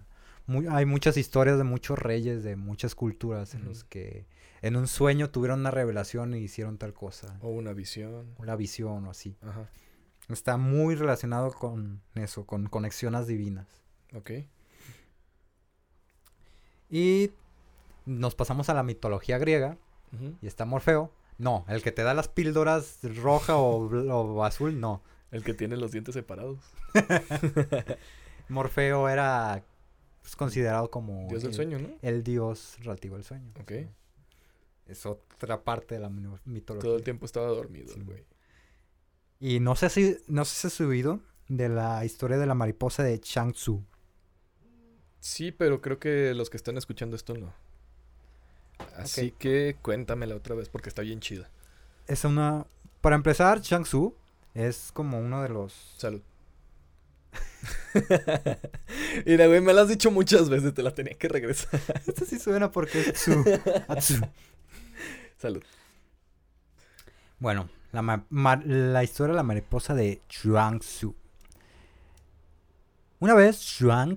[0.70, 3.88] Hay muchas historias de muchos reyes de muchas culturas en los Ujú.
[3.90, 4.26] que
[4.62, 7.36] en un sueño tuvieron una revelación y hicieron tal cosa.
[7.42, 8.34] O una visión.
[8.38, 9.36] Una visión o así.
[9.42, 9.68] Ajá.
[10.28, 13.66] Está muy relacionado con eso, con conexiones divinas.
[14.14, 14.30] Ok.
[16.90, 17.30] Y
[18.06, 19.76] nos pasamos a la mitología griega
[20.40, 21.12] y está Morfeo.
[21.38, 25.02] No, el que te da las píldoras roja o, azul, no.
[25.30, 26.58] El que tiene los dientes separados.
[28.48, 29.62] Morfeo era
[30.22, 31.88] pues, considerado como Dios del el, sueño, ¿no?
[32.02, 33.52] el dios relativo al sueño.
[33.60, 33.72] Ok.
[34.86, 36.88] Es otra parte de la mi- mitología.
[36.88, 38.00] Todo el tiempo estaba dormido, Sí.
[39.40, 43.02] Y no sé si no sé si has oído de la historia de la mariposa
[43.02, 43.82] de Chang Tzu.
[45.20, 47.52] Sí, pero creo que los que están escuchando esto no.
[48.96, 51.48] Así que cuéntamela otra vez porque está bien chida.
[52.06, 52.66] Es una
[53.00, 54.14] para empezar, Chang Tzu
[54.54, 56.22] es como uno de los Salud.
[59.26, 61.80] Mira, güey, me la has dicho muchas veces, te la tenía que regresar.
[62.06, 63.44] Esto sí suena porque es Tzu.
[65.38, 65.62] Salud.
[67.38, 71.14] Bueno, la, ma- la historia de la mariposa de Chuang Tzu.
[73.20, 74.16] Una vez Chuang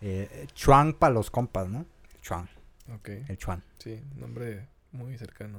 [0.00, 1.86] Eh, Chuan para los compas, ¿no?
[2.20, 2.46] Chuan,
[2.94, 3.08] Ok.
[3.28, 3.62] el Chuan.
[3.78, 5.58] Sí, nombre muy cercano.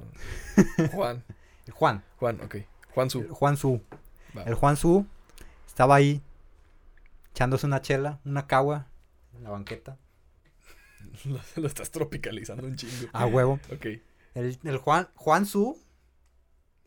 [0.92, 1.24] Juan.
[1.66, 2.04] El Juan.
[2.18, 2.56] Juan, ok.
[2.94, 3.28] Juan El Su.
[3.28, 3.82] Juan Su.
[4.36, 4.42] Va.
[4.44, 5.04] El Juan Su
[5.66, 6.22] estaba ahí
[7.32, 8.86] echándose una chela, una cagua
[9.34, 9.96] en la banqueta.
[11.24, 13.08] Lo, lo estás tropicalizando un chingo.
[13.12, 13.58] A huevo.
[13.72, 13.86] Ok.
[14.34, 15.76] El, el Juan, Juan Su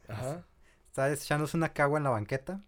[0.09, 0.45] Ajá.
[0.87, 2.61] estaba echándose una cagua en la banqueta.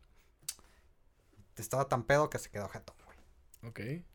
[1.57, 3.69] Estaba tan pedo que se quedó jetón, güey.
[3.71, 4.05] Ok.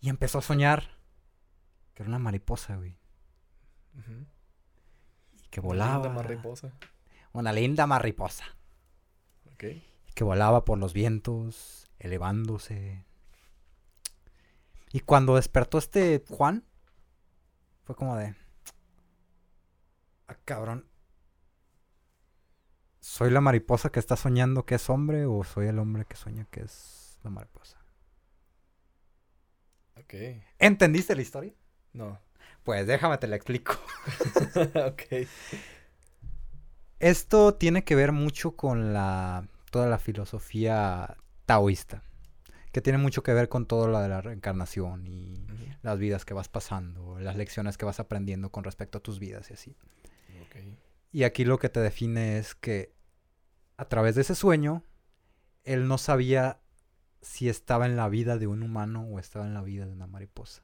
[0.00, 0.90] Y empezó a soñar
[1.94, 2.96] que era una mariposa, güey.
[5.42, 5.94] Y que Una volaba.
[6.04, 6.72] linda mariposa.
[7.32, 8.44] Una linda mariposa.
[9.54, 9.64] Ok.
[10.14, 13.04] que volaba por los vientos, elevándose.
[14.92, 16.64] Y cuando despertó este Juan,
[17.84, 18.36] fue como de...
[20.28, 20.86] Ah, cabrón.
[23.04, 26.46] ¿Soy la mariposa que está soñando que es hombre o soy el hombre que sueña
[26.50, 27.76] que es la mariposa?
[29.98, 30.14] Ok.
[30.58, 31.52] ¿Entendiste la historia?
[31.92, 32.18] No.
[32.62, 33.74] Pues déjame te la explico.
[34.86, 35.28] ok.
[36.98, 42.02] Esto tiene que ver mucho con la toda la filosofía taoísta,
[42.72, 45.46] que tiene mucho que ver con todo lo de la reencarnación y
[45.82, 49.50] las vidas que vas pasando, las lecciones que vas aprendiendo con respecto a tus vidas
[49.50, 49.76] y así.
[50.46, 50.56] Ok.
[51.12, 52.93] Y aquí lo que te define es que
[53.76, 54.82] a través de ese sueño,
[55.64, 56.60] él no sabía
[57.22, 60.06] si estaba en la vida de un humano o estaba en la vida de una
[60.06, 60.62] mariposa.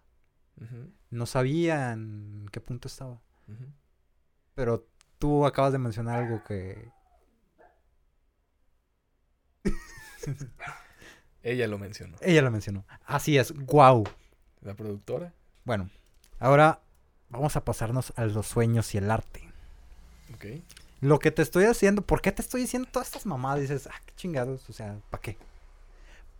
[1.09, 3.20] No sabía en qué punto estaba.
[4.55, 4.87] Pero
[5.18, 6.92] tú acabas de mencionar algo que...
[11.42, 12.18] Ella lo mencionó.
[12.20, 12.85] Ella lo mencionó.
[13.07, 14.05] Así es, wow.
[14.61, 15.33] La productora.
[15.64, 15.88] Bueno,
[16.38, 16.83] ahora
[17.31, 19.51] vamos a pasarnos a los sueños y el arte.
[20.35, 20.44] Ok.
[21.00, 23.60] Lo que te estoy haciendo, ¿por qué te estoy diciendo todas estas mamadas?
[23.60, 25.38] Dices, ah, qué chingados, o sea, ¿para qué?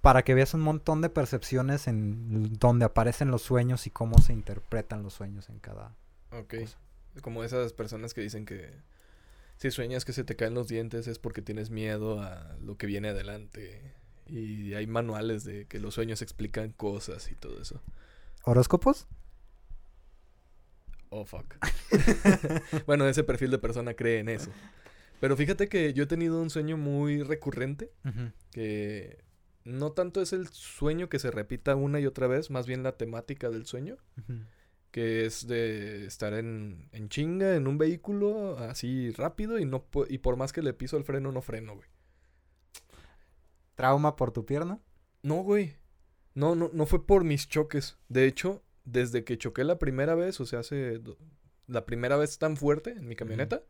[0.01, 4.33] Para que veas un montón de percepciones en donde aparecen los sueños y cómo se
[4.33, 5.95] interpretan los sueños en cada
[6.33, 6.55] Ok.
[6.55, 6.79] cosa.
[7.23, 8.73] Como esas personas que dicen que
[9.57, 12.87] si sueñas que se te caen los dientes es porque tienes miedo a lo que
[12.87, 13.95] viene adelante.
[14.27, 17.83] Y hay manuales de que los sueños explican cosas y todo eso.
[18.45, 19.07] ¿Horóscopos?
[21.11, 21.57] Oh, fuck.
[22.87, 24.51] bueno, ese perfil de persona cree en eso.
[25.21, 27.93] Pero fíjate que yo he tenido un sueño muy recurrente,
[28.53, 29.23] que
[29.65, 32.97] no tanto es el sueño que se repita una y otra vez, más bien la
[32.97, 33.99] temática del sueño,
[34.91, 40.19] que es de estar en, en chinga, en un vehículo, así rápido, y, no, y
[40.19, 41.89] por más que le piso el freno, no freno, güey.
[43.75, 44.81] ¿Trauma por tu pierna?
[45.23, 45.77] No, güey.
[46.35, 47.99] No, no, no fue por mis choques.
[48.09, 48.63] De hecho,
[48.93, 51.01] desde que choqué la primera vez, o sea, hace...
[51.67, 53.63] La primera vez tan fuerte en mi camioneta,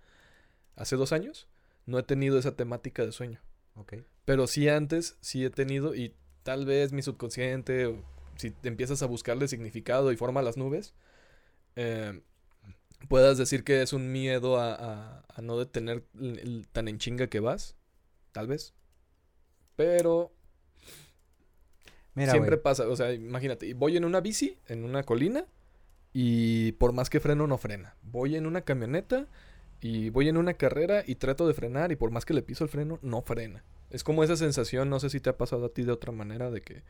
[0.76, 1.48] hace dos años,
[1.84, 3.40] no he tenido esa temática de sueño.
[3.74, 3.94] Ok.
[4.24, 8.02] Pero sí antes, sí he tenido, y tal vez mi subconsciente,
[8.36, 10.94] si te empiezas a buscarle significado y forma las nubes,
[11.76, 12.22] eh,
[13.08, 16.98] puedas decir que es un miedo a, a- a no detener el- el- tan en
[16.98, 17.76] chinga que vas,
[18.32, 18.72] tal vez.
[19.76, 20.32] Pero
[22.14, 25.46] Mira, siempre pasa, o sea, imagínate, voy en una bici, en una colina,
[26.12, 27.94] y por más que freno, no frena.
[28.02, 29.26] Voy en una camioneta
[29.80, 32.64] y voy en una carrera y trato de frenar y por más que le piso
[32.64, 33.64] el freno, no frena.
[33.90, 36.50] Es como esa sensación, no sé si te ha pasado a ti de otra manera,
[36.50, 36.82] de que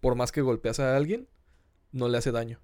[0.00, 1.28] por más que golpeas a alguien,
[1.92, 2.60] no le hace daño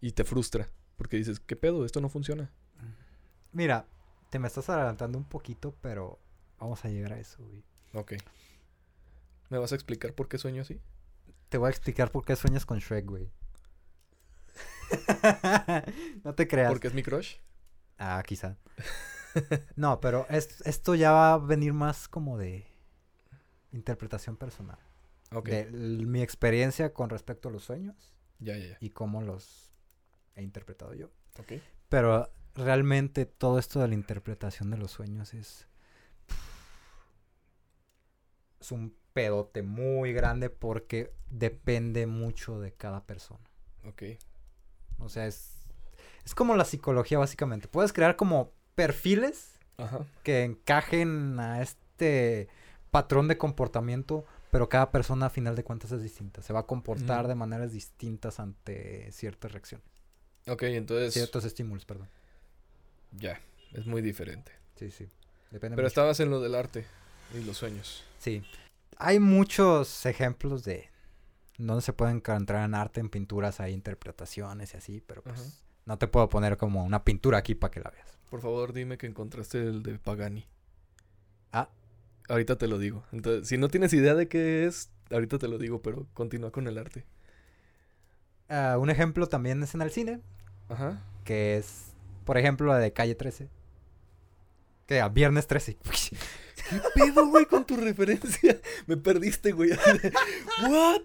[0.00, 1.84] y te frustra, porque dices, ¿qué pedo?
[1.84, 2.50] Esto no funciona.
[3.52, 3.86] mira,
[4.30, 6.18] te me estás adelantando un poquito, pero
[6.58, 7.62] vamos a llegar a eso, güey.
[7.94, 8.14] Ok.
[9.48, 10.80] ¿Me vas a explicar por qué sueño así?
[11.54, 13.30] Te voy a explicar por qué sueñas con Shrek, güey.
[16.24, 16.72] no te creas.
[16.72, 17.36] Porque es mi crush.
[17.96, 18.56] Ah, quizá.
[19.76, 22.66] No, pero es- esto ya va a venir más como de
[23.70, 24.80] interpretación personal.
[25.44, 28.76] De mi experiencia con respecto a los sueños Ya, ya, ya.
[28.80, 29.78] y cómo los
[30.34, 31.12] he interpretado yo.
[31.38, 31.52] Ok.
[31.88, 35.68] Pero realmente todo esto de la interpretación de los sueños es...
[38.60, 43.40] Es un pedote muy grande porque depende mucho de cada persona.
[43.88, 44.02] Ok.
[44.98, 45.52] O sea, es,
[46.24, 47.68] es como la psicología básicamente.
[47.68, 50.04] Puedes crear como perfiles Ajá.
[50.22, 52.48] que encajen a este
[52.90, 56.42] patrón de comportamiento, pero cada persona a final de cuentas es distinta.
[56.42, 59.86] Se va a comportar de maneras distintas ante ciertas reacciones.
[60.46, 61.14] Ok, entonces...
[61.14, 62.08] Ciertos estímulos, perdón.
[63.12, 63.40] Ya,
[63.72, 64.52] es muy diferente.
[64.76, 65.08] Sí, sí.
[65.50, 65.88] Depende Pero mucho.
[65.88, 66.84] estabas en lo del arte
[67.32, 68.04] y los sueños.
[68.18, 68.44] Sí.
[68.98, 70.90] Hay muchos ejemplos de
[71.58, 75.48] donde se puede encontrar en arte, en pinturas, hay interpretaciones y así, pero pues Ajá.
[75.86, 78.18] no te puedo poner como una pintura aquí para que la veas.
[78.30, 80.46] Por favor, dime que encontraste el de Pagani.
[81.52, 81.68] Ah.
[82.28, 83.04] Ahorita te lo digo.
[83.12, 86.66] Entonces, si no tienes idea de qué es, ahorita te lo digo, pero continúa con
[86.66, 87.04] el arte.
[88.48, 90.20] Ah, un ejemplo también es en el cine,
[90.68, 91.02] Ajá.
[91.24, 91.92] que es,
[92.24, 93.48] por ejemplo, la de Calle 13.
[94.86, 95.78] Que a Viernes 13.
[96.70, 98.60] ¿Qué pedo, güey, con tu referencia?
[98.86, 99.70] Me perdiste, güey.
[100.68, 101.02] ¿What?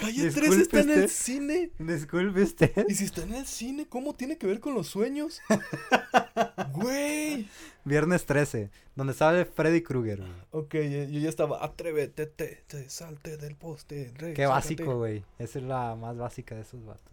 [0.00, 1.70] Calle 13 está en Disculpe el cine.
[1.78, 2.84] Disculpe usted.
[2.88, 5.40] ¿Y si está en el cine, cómo tiene que ver con los sueños?
[6.72, 7.48] Güey.
[7.84, 10.18] Viernes 13, donde sale Freddy Krueger.
[10.20, 10.30] güey.
[10.52, 11.64] Ok, ya- yo ya estaba.
[11.64, 14.12] Atrévete, te, te, salte del poste.
[14.16, 14.46] Qué sácate".
[14.46, 15.24] básico, güey.
[15.38, 17.12] Esa es la más básica de esos vatos.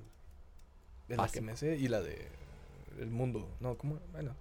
[1.08, 1.46] Es la que Básico.
[1.46, 2.28] me sé y la de
[3.00, 3.50] El Mundo.
[3.60, 4.00] No, ¿cómo?
[4.12, 4.36] Bueno,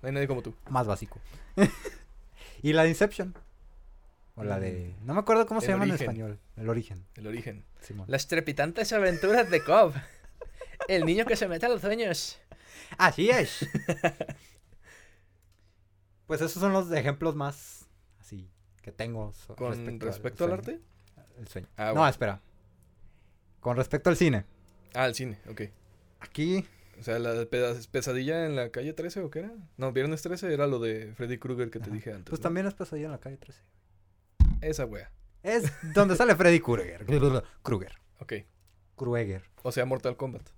[0.00, 0.54] no hay nadie como tú.
[0.70, 1.18] Más básico.
[2.64, 3.34] Y la de Inception.
[4.36, 4.94] O la de...
[5.02, 5.70] No me acuerdo cómo se Mm.
[5.70, 6.40] Llama en español.
[6.56, 7.06] El origen.
[7.14, 7.64] El origen.
[7.80, 8.06] Simón.
[8.08, 9.92] Las trepitantes aventuras de Cobb.
[10.88, 12.40] El niño que se mete a los sueños.
[12.98, 13.68] Así es.
[16.26, 17.86] pues esos son los ejemplos más
[18.20, 18.48] así
[18.82, 20.80] que tengo so- Con respecto, respecto, al, arte.
[21.38, 21.68] El sueño.
[21.76, 22.08] Ah, no, bueno.
[22.08, 22.40] espera.
[23.60, 24.44] Con respecto al cine.
[24.94, 25.62] Ah, al cine, ok.
[26.20, 26.66] Aquí
[27.04, 27.46] sea, la
[27.90, 29.52] pesadilla en la calle 13 o qué era?
[29.76, 32.30] No, viernes 13 era lo de Freddy Krueger que te dije antes.
[32.30, 32.42] pues ¿no?
[32.44, 33.60] también es pesadilla en la calle 13.
[34.62, 35.12] Esa wea.
[35.42, 37.04] Es donde sale Freddy Krueger.
[37.62, 37.92] Krueger.
[38.20, 38.32] Ok.
[38.96, 39.42] Krueger.
[39.62, 40.48] O sea, Mortal Kombat.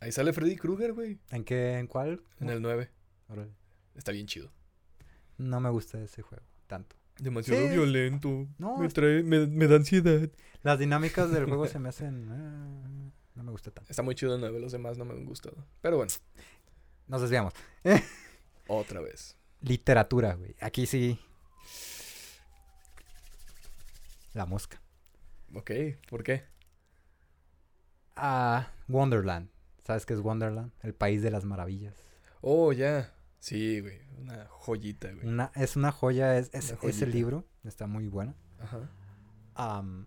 [0.00, 1.18] Ahí sale Freddy Krueger, güey.
[1.30, 1.78] ¿En qué?
[1.78, 2.22] ¿En cuál?
[2.40, 2.90] En el 9.
[3.28, 3.52] Órale.
[3.94, 4.50] Está bien chido.
[5.36, 6.96] No me gusta ese juego tanto.
[7.18, 7.68] Demasiado Sí.
[7.74, 8.48] violento.
[8.58, 10.28] No, me trae, me, me da ansiedad.
[10.62, 12.28] Las dinámicas del juego se me hacen...
[12.32, 13.90] eh, no me gusta tanto.
[13.90, 15.56] Está muy chido el 9, los demás no me han gustado.
[15.80, 16.12] Pero bueno,
[17.06, 17.54] Nos desviamos.
[18.68, 19.36] otra vez.
[19.60, 20.54] Literatura, güey.
[20.60, 21.18] Aquí sí.
[24.34, 24.80] La mosca.
[25.54, 25.70] Ok,
[26.08, 26.44] ¿por qué?
[28.16, 29.48] Ah, Wonderland.
[29.84, 30.70] ¿Sabes qué es Wonderland?
[30.82, 31.94] El país de las maravillas.
[32.40, 33.12] Oh, ya.
[33.40, 33.98] Sí, güey.
[34.18, 35.26] Una joyita, güey.
[35.26, 37.06] Una, es una joya, es, es- Una joyita.
[37.06, 37.44] libro.
[37.64, 38.34] Está muy bueno.
[38.60, 38.88] Ajá.
[39.54, 40.06] Am,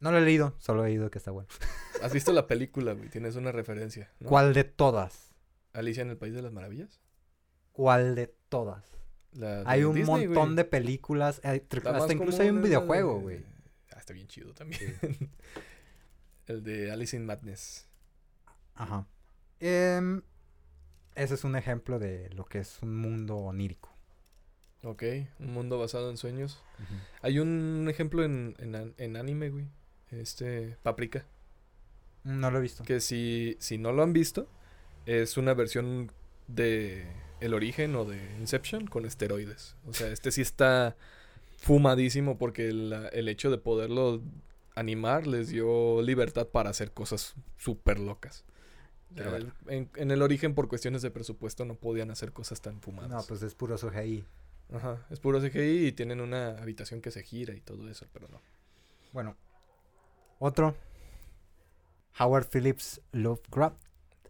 [0.00, 1.48] no lo he leído, solo he oído que está bueno.
[2.02, 3.08] ¿Has visto la película, güey?
[3.08, 4.28] Tienes una referencia, ¿no?
[4.28, 5.34] ¿Cuál de todas?
[5.72, 7.00] ¿Alicia en el País de las Maravillas?
[7.72, 8.84] ¿Cuál de todas?
[9.32, 10.56] La Hay un Disney, montón güey.
[10.56, 11.40] de películas.
[11.44, 13.44] eh, La más hasta incluso hay un videojuego, de- güey.
[13.92, 14.98] Ah, está bien chido también.
[16.46, 17.86] el de Alice in Madness.
[18.74, 19.06] Ajá.
[19.60, 20.22] Em,
[21.14, 23.94] ese es un ejemplo de lo que es un mundo onírico.
[24.82, 25.02] Ok,
[25.38, 26.60] un mundo basado en sueños.
[27.22, 29.66] Hay un ejemplo en, en, en anime, güey.
[30.10, 31.24] Este, Paprika.
[32.24, 32.84] No lo he visto.
[32.84, 34.46] Que si, si no lo han visto,
[35.06, 36.10] es una versión
[36.48, 37.06] de
[37.40, 39.76] El Origen o de Inception con esteroides.
[39.86, 40.96] O sea, este sí está
[41.58, 44.20] fumadísimo porque la- el hecho de poderlo
[44.74, 48.44] animar les dio libertad para hacer cosas súper locas.
[49.16, 53.10] El- en, en el origen, por cuestiones de presupuesto, no podían hacer cosas tan fumadas.
[53.10, 54.24] No, pues es puro CGI.
[54.72, 58.28] Ajá, es puro CGI y tienen una habitación que se gira y todo eso, pero
[58.28, 58.40] no.
[59.12, 59.36] Bueno.
[60.40, 60.74] Otro.
[62.18, 63.76] Howard Phillips Lovecraft.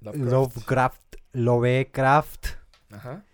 [0.01, 0.33] Lovecraft.
[0.33, 1.17] Lovecraft.
[1.33, 2.47] Lovecraft.
[2.91, 3.25] Ajá.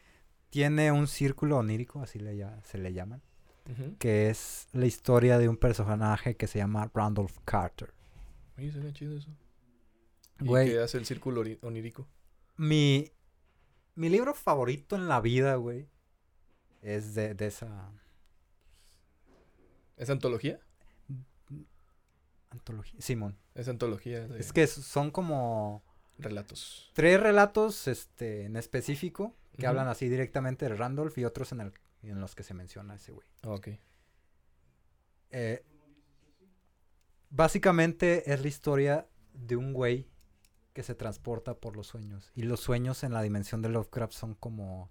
[0.50, 3.22] Tiene un círculo onírico, así le se le llaman.
[3.98, 7.92] Que es la historia de un personaje que se llama Randolph Carter.
[8.58, 9.30] Oye, chido eso.
[10.40, 10.68] ¿Y Güey.
[10.70, 12.06] qué hace el círculo onírico?
[12.56, 13.10] Mi,
[13.94, 15.88] mi libro favorito en la vida, güey,
[16.82, 17.90] es de, de esa
[19.96, 20.60] ¿Es antología?
[22.58, 23.00] Antología.
[23.00, 23.38] Simón.
[23.54, 25.82] Es antología de Es que son como
[26.18, 26.90] relatos.
[26.94, 31.72] tres relatos este, en específico que hablan así directamente de Randolph y otros en, el,
[32.02, 33.26] en los que se menciona ese güey.
[33.42, 33.68] Ah, ok.
[35.30, 35.64] Eh,
[37.30, 40.08] básicamente es la historia de un güey
[40.72, 42.30] que se transporta por los sueños.
[42.34, 44.90] Y los sueños en la dimensión de Lovecraft son como.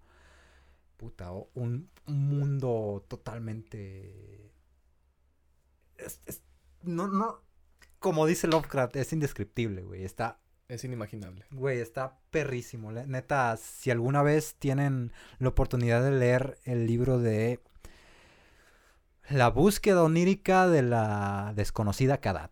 [0.97, 4.51] Puta, o- un, un mundo totalmente.
[5.97, 6.41] es- es-
[6.83, 7.41] no, no.
[8.05, 10.03] Como dice Lovecraft, es indescriptible, güey.
[10.03, 10.37] Está.
[10.67, 11.43] Es inimaginable.
[11.49, 12.91] Güey, está perrísimo.
[12.91, 17.61] Neta, si alguna vez tienen la oportunidad de leer el libro de
[19.27, 22.51] La búsqueda onírica de la desconocida Kadat.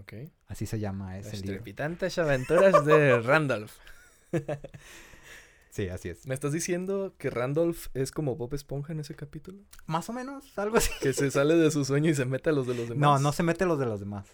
[0.00, 0.12] Ok.
[0.48, 1.54] Así se llama ese Las libro.
[1.54, 3.72] Trepitantes aventuras de Randolph.
[5.70, 6.26] Sí, así es.
[6.26, 9.60] ¿Me estás diciendo que Randolph es como Bob Esponja en ese capítulo?
[9.86, 10.92] Más o menos, algo así.
[11.00, 13.00] Que se sale de su sueño y se mete a los de los demás.
[13.00, 14.26] No, no se mete los de los demás.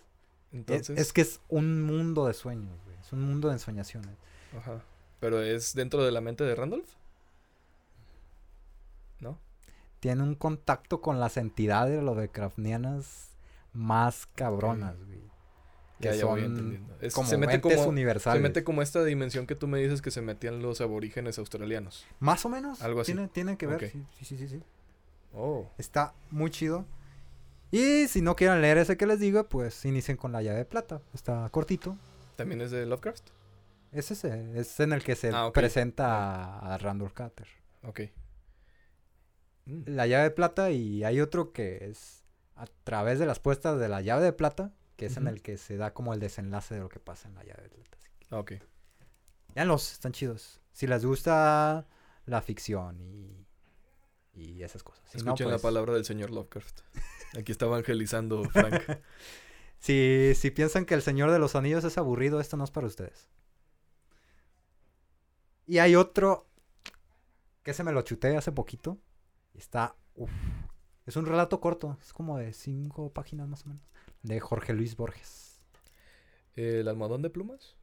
[0.51, 0.99] Es- Entonces.
[0.99, 2.97] Es, que es un mundo de sueños, güey.
[3.01, 4.15] Es un mundo de ensoñaciones.
[4.57, 4.83] Ajá.
[5.21, 6.89] Pero es dentro de la mente de Randolph.
[9.21, 9.39] ¿No?
[10.01, 13.29] Tiene un contacto con las entidades Lovecraftianas
[13.73, 15.21] más cabronas, güey.
[16.01, 16.97] Que ya voy son entendiendo.
[17.03, 18.39] Es- como se mete como, universales.
[18.39, 22.07] se mete como esta dimensión que tú me dices que se metían los aborígenes australianos.
[22.21, 22.81] Más o menos.
[22.81, 23.13] Algo así.
[23.13, 23.91] Tiene, tiene que ver.
[23.91, 24.63] Sí, sí, sí, sí.
[25.35, 25.71] Oh.
[25.77, 26.87] Está muy chido.
[27.71, 30.65] Y si no quieren leer ese que les digo, pues inicien con la llave de
[30.65, 31.01] plata.
[31.15, 31.97] Está cortito.
[32.37, 33.29] ¿También es de Lovecraft?
[33.93, 36.07] Es ese, es en el que se Ah, presenta
[36.57, 37.47] a, a Randall Carter.
[37.83, 38.01] Ok.
[39.67, 42.25] Mm, La llave de plata y hay otro que es
[42.57, 45.57] a través de las puestas de la llave de plata, que es en el que
[45.57, 47.97] se da como el desenlace de lo que pasa en la llave de plata.
[48.19, 48.53] Que, ah, ok.
[49.55, 50.61] Véanlos, están chidos.
[50.73, 51.87] Si les gusta
[52.27, 53.47] la ficción y,
[54.35, 55.03] y esas cosas.
[55.11, 56.81] Si no, Escuchen la pues, palabra del señor Lovecraft.
[57.39, 58.75] Aquí está evangelizando Frank.
[59.83, 62.87] Si, si piensan que el Señor de los Anillos es aburrido, esto no es para
[62.87, 63.31] ustedes.
[65.67, 66.47] Y hay otro
[67.63, 68.99] que se me lo chuté hace poquito.
[69.55, 69.97] Está.
[70.17, 70.31] uf,
[71.07, 71.97] es un relato corto.
[72.03, 73.83] Es como de cinco páginas más o menos.
[74.23, 75.61] De Jorge Luis Borges.
[76.57, 77.75] ¿El almohadón de plumas?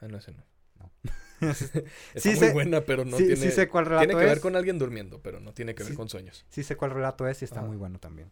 [0.00, 0.44] Ah, no, ese no.
[0.78, 0.90] No.
[1.40, 1.84] Está
[2.20, 3.40] Sí muy sé- buena, pero no sí, tiene...
[3.40, 5.94] sí sé cuál relato tiene que ver con alguien durmiendo, pero no tiene que ver
[5.94, 6.44] con sueños.
[6.50, 7.68] Sí sé cuál relato es y está Ajá.
[7.68, 8.30] muy bueno también.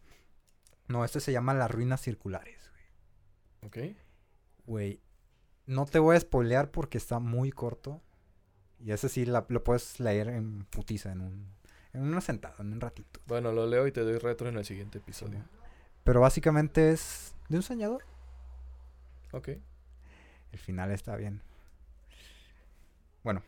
[0.91, 2.59] No, este se llama Las Ruinas Circulares.
[3.63, 3.79] ¿Ok?
[4.67, 5.01] Güey,
[5.67, 8.03] no te voy a spoilear porque está muy corto.
[8.81, 11.47] Y ese sí la- lo puedes leer en putiza, en un,
[11.93, 13.21] en una sentada, en un ratito.
[13.27, 15.39] Bueno, lo leo y te doy retro en el siguiente episodio.
[16.03, 18.05] Pero básicamente es de un soñador.
[19.33, 19.49] Ok.
[20.51, 21.41] El final está bien.
[23.23, 23.43] Bueno.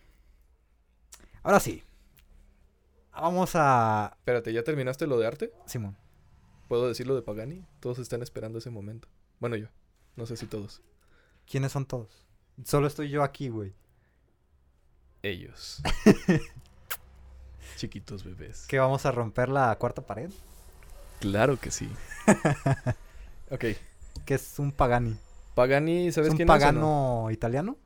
[1.42, 1.82] Ahora sí.
[3.12, 4.12] Vamos a...
[4.18, 5.52] Espérate, ¿ya terminaste lo de arte?
[5.66, 5.96] Simón.
[6.72, 7.66] ¿Puedo decir lo de Pagani?
[7.80, 9.06] Todos están esperando ese momento.
[9.40, 9.66] Bueno, yo.
[10.16, 10.80] No sé si todos.
[11.46, 12.24] ¿Quiénes son todos?
[12.64, 13.74] Solo estoy yo aquí, güey.
[15.20, 15.82] Ellos.
[17.76, 18.66] Chiquitos bebés.
[18.68, 20.30] ¿Que vamos a romper la cuarta pared?
[21.20, 21.90] Claro que sí.
[23.50, 23.64] ok.
[24.24, 25.14] Que es un Pagani.
[25.54, 27.76] Pagani, ¿Es ¿sabes un quién es o pagano italiano?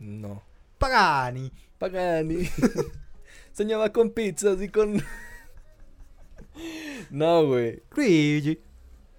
[0.00, 0.28] no?
[0.30, 0.42] No.
[0.78, 1.52] Pagani.
[1.78, 2.50] Pagani.
[3.52, 5.00] Soñaba con pizzas y con...
[7.10, 7.82] no, güey.
[7.96, 8.60] Luigi.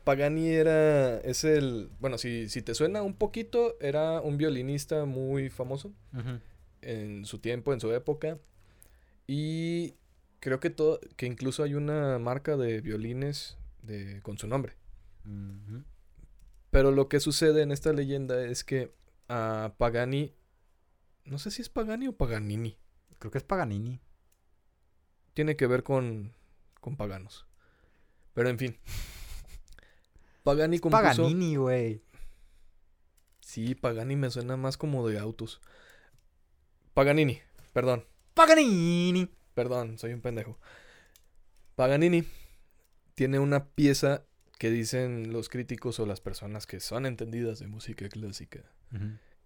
[0.03, 1.17] Pagani era...
[1.19, 1.89] Es el...
[1.99, 5.93] Bueno, si, si te suena un poquito, era un violinista muy famoso
[6.81, 8.37] en su tiempo, en su época.
[9.27, 9.95] Y
[10.39, 10.99] creo que todo...
[11.15, 14.73] Que incluso hay una marca de violines de, con su nombre.
[16.69, 18.91] Pero lo que sucede en esta leyenda es que
[19.29, 20.33] a Pagani...
[21.23, 22.77] No sé si es Pagani o Paganini.
[23.19, 24.01] Creo que es Paganini.
[25.33, 26.33] tiene que ver con,
[26.83, 27.47] con paganos.
[28.33, 28.77] Pero en fin.
[30.43, 31.01] Pagani compuso...
[31.01, 32.03] Paganini, güey.
[33.39, 35.61] Sí, Pagani me suena más como de autos.
[36.93, 37.39] Paganini,
[37.71, 38.05] perdón,
[38.35, 39.29] Paganini.
[39.55, 40.59] perdón, soy un pendejo.
[41.75, 42.23] Paganini
[43.15, 44.25] tiene una pieza
[44.59, 48.61] que dicen los críticos o las personas que son entendidas de música clásica,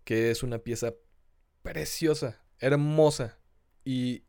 [0.03, 0.93] que es una pieza
[1.63, 3.37] preciosa, hermosa.
[3.85, 4.23] Y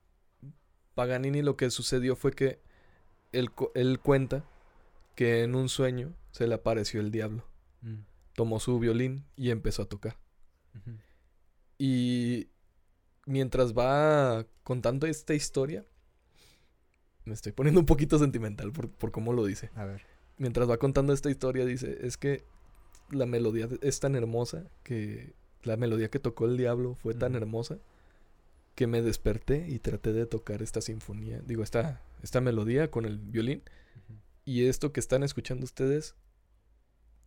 [0.95, 2.63] Paganini lo que sucedió fue que
[3.33, 4.45] él, cu- él cuenta
[5.15, 7.45] que en un sueño se le apareció el diablo.
[7.83, 8.01] Mm.
[8.35, 10.17] Tomó su violín y empezó a tocar.
[11.77, 12.49] Y
[13.27, 15.85] mientras va contando esta historia,
[17.25, 19.71] me estoy poniendo un poquito sentimental por, por cómo lo dice.
[19.75, 20.03] A ver.
[20.39, 22.45] Mientras va contando esta historia, dice, es que
[23.11, 27.79] la melodía es tan hermosa que la melodía que tocó el diablo fue tan hermosa
[28.75, 33.19] que me desperté y traté de tocar esta sinfonía, digo, esta, esta melodía con el
[33.19, 33.63] violín.
[34.45, 36.15] Y esto que están escuchando ustedes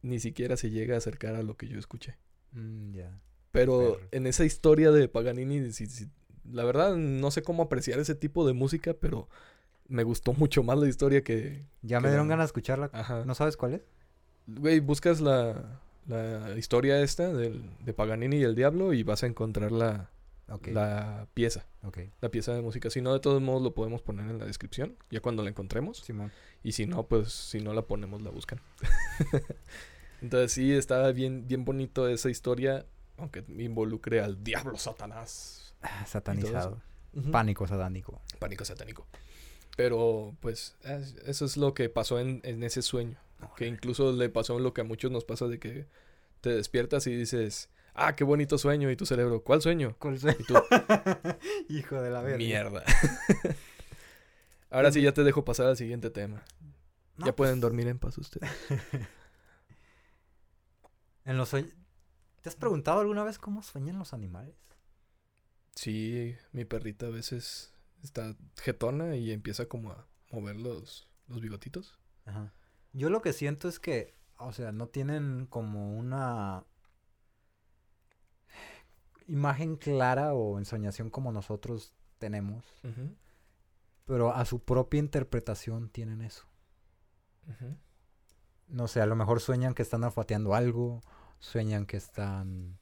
[0.02, 2.18] ni siquiera se llega a acercar a lo que yo escuché.
[2.54, 2.96] Mm.
[3.52, 4.08] Pero Perro.
[4.12, 5.62] en esa historia de Paganini,
[6.52, 9.28] la verdad no sé cómo apreciar ese tipo de música, pero
[9.88, 11.66] me gustó mucho más la historia que...
[11.82, 12.90] Ya me dieron la- ganas de escucharla.
[12.94, 13.26] Ajá.
[13.26, 13.82] ¿No sabes cuál es?
[14.48, 19.28] Güey, buscas la, la historia esta del, de Paganini y el diablo y vas a
[19.28, 20.10] encontrar la,
[20.72, 21.66] La pieza,
[22.22, 22.90] la pieza de música.
[22.90, 26.00] Si no, de todos modos lo podemos poner en la descripción, ya cuando la encontremos.
[26.00, 26.32] Simón.
[26.64, 28.60] Y si no, pues si no la ponemos, la buscan.
[30.22, 32.86] Entonces sí, está bien, bien bonito esa historia,
[33.18, 35.74] aunque involucre al diablo Satanás.
[35.82, 36.82] Ah, Satanizado.
[37.32, 38.22] Pánico satánico.
[38.40, 39.08] Pánico satánico.
[39.76, 43.18] Pero pues es- eso es lo que pasó en, en ese sueño.
[43.58, 45.88] Que incluso le pasó lo que a muchos nos pasa de que
[46.42, 48.90] te despiertas y dices, ah, qué bonito sueño.
[48.92, 49.96] Y tu cerebro, ¿cuál sueño?
[50.00, 50.38] ¿Cuál sueño?
[50.40, 50.54] Y tú,
[51.70, 52.38] Hijo de la verga.
[52.38, 52.84] mierda.
[54.70, 56.44] Ahora sí ya te dejo pasar al siguiente tema.
[57.18, 58.50] No, ya pueden pues, dormir en paz ustedes.
[61.24, 61.74] En los sueños.
[62.42, 64.56] ¿Te has preguntado alguna vez cómo sueñan los animales?
[65.76, 72.00] Sí, mi perrita a veces está jetona y empieza como a mover los, los bigotitos.
[72.26, 72.52] Ajá.
[72.94, 76.66] Yo lo que siento es que, o sea, no tienen como una
[79.32, 82.66] imagen clara o ensoñación como nosotros tenemos,
[84.06, 86.46] pero a su propia interpretación tienen eso.
[88.68, 91.02] no sé, a lo mejor sueñan que están olfateando algo,
[91.40, 92.78] sueñan que están,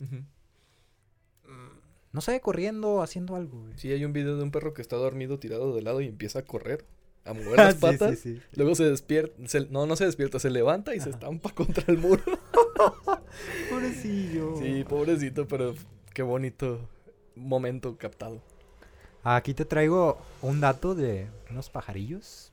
[0.00, 0.24] Ujú.
[2.12, 3.60] no sé, corriendo, haciendo algo.
[3.62, 3.78] güey.
[3.78, 6.38] Sí, hay un video de un perro que está dormido tirado de lado y empieza
[6.40, 6.86] a correr,
[7.24, 8.18] a mover las patas.
[8.18, 8.42] sí, sí.
[8.54, 11.98] Luego se despierta, se- no, no se despierta, se levanta y se estampa contra el
[11.98, 12.22] muro.
[13.70, 14.56] Pobrecillo.
[14.56, 15.74] Sí, pobrecito, pero
[16.14, 16.88] qué bonito
[17.34, 18.40] momento captado.
[19.22, 22.52] Aquí te traigo un dato de unos pajarillos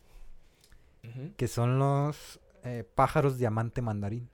[1.37, 4.29] que son los eh, pájaros diamante mandarín.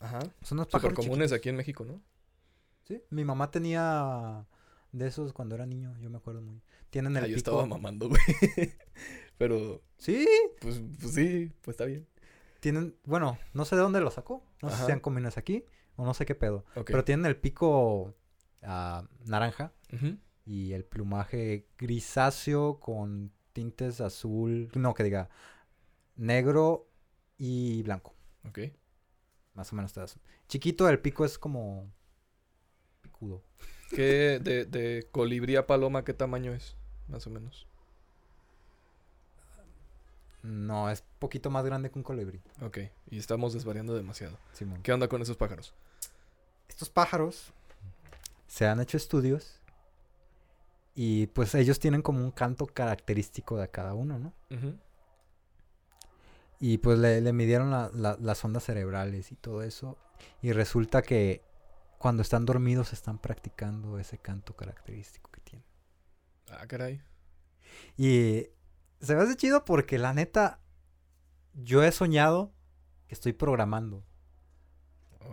[0.00, 0.20] Ajá.
[0.42, 1.32] Son unos pájaros comunes chiquitos.
[1.38, 2.00] aquí en México, ¿no?
[2.84, 4.46] Sí, mi mamá tenía
[4.92, 6.60] de esos cuando era niño, yo me acuerdo muy.
[6.90, 7.38] Tienen el Ah, yo pico.
[7.50, 8.20] estaba mamando, güey.
[9.38, 10.26] Pero, Sí,
[10.60, 12.06] pues, pues sí, pues está bien.
[12.62, 14.40] Tienen, bueno, no sé de dónde lo sacó.
[14.62, 15.64] No sé si sean comunes aquí
[15.96, 16.64] o no sé qué pedo.
[16.86, 18.14] Pero tienen el pico
[18.62, 19.72] ah, naranja
[20.46, 25.28] y el plumaje grisáceo con tintes azul, no que diga
[26.14, 26.88] negro
[27.36, 28.14] y blanco,
[28.48, 28.60] Ok.
[29.54, 30.18] más o menos todas.
[30.46, 31.90] Chiquito, el pico es como
[33.00, 33.42] picudo.
[33.90, 36.76] ¿Qué de, de colibrí a paloma qué tamaño es?
[37.08, 37.66] Más o menos.
[40.42, 42.40] No, es poquito más grande que un colibrí.
[42.62, 42.78] Ok.
[43.10, 44.38] Y estamos desvariando demasiado.
[44.52, 44.82] Simón.
[44.82, 45.72] ¿Qué onda con esos pájaros?
[46.68, 47.52] Estos pájaros
[48.48, 49.60] se han hecho estudios
[50.94, 54.32] y pues ellos tienen como un canto característico de cada uno, ¿no?
[56.60, 59.96] Y pues le, le midieron la- la- las ondas cerebrales y todo eso.
[60.42, 61.42] Y resulta que
[61.98, 65.66] cuando están dormidos están practicando ese canto característico que tienen.
[66.50, 67.00] Ah, caray.
[67.96, 68.46] Y
[69.02, 70.60] se me hace chido porque la neta,
[71.54, 72.52] yo he soñado
[73.08, 74.04] que estoy programando.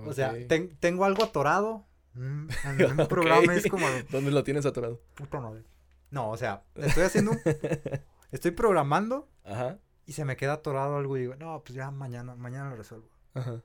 [0.05, 1.85] O sea, ten- tengo algo atorado.
[2.13, 2.47] mm,
[2.79, 3.85] En un programa es como...
[4.11, 5.01] ¿Dónde lo tienes atorado?
[5.15, 5.63] puta madre.
[6.11, 7.39] No, o sea, estoy haciendo un-
[8.31, 9.79] Estoy programando Ajá.
[10.05, 13.07] y se me queda atorado algo y digo, no, pues ya mañana, mañana lo resuelvo.
[13.33, 13.61] Ajá.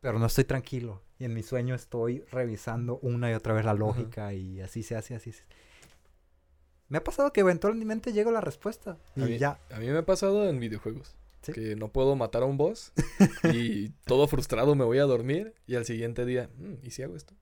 [0.00, 1.02] Pero no estoy tranquilo.
[1.18, 4.96] Y en mi sueño estoy revisando una y otra vez la lógica y así se
[4.96, 5.44] hace, así se...
[6.88, 8.98] Me ha pasado que eventualmente llego a la respuesta.
[9.16, 9.58] Y A mí- ya.
[9.70, 11.16] A mí me ha pasado en videojuegos.
[11.42, 11.52] ¿Sí?
[11.52, 12.92] Que no puedo matar a un boss
[13.54, 17.14] y todo frustrado me voy a dormir y al siguiente día, "Mm, ¿y si hago
[17.16, 17.34] esto?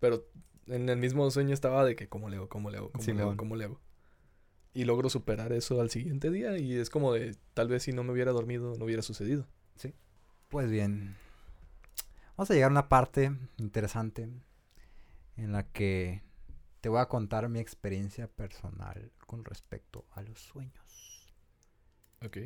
[0.00, 0.26] Pero
[0.66, 2.48] en el mismo sueño estaba de que, ¿cómo le hago?
[2.48, 2.90] ¿Cómo le hago?
[2.92, 3.36] ¿Cómo le hago?
[3.36, 3.80] ¿Cómo le hago?
[4.72, 8.02] Y logro superar eso al siguiente día y es como de, tal vez si no
[8.04, 9.46] me hubiera dormido no hubiera sucedido.
[10.48, 11.16] Pues bien.
[12.36, 14.28] Vamos a llegar a una parte interesante
[15.36, 16.22] en la que
[16.84, 21.34] te voy a contar mi experiencia personal con respecto a los sueños.
[22.22, 22.36] Ok.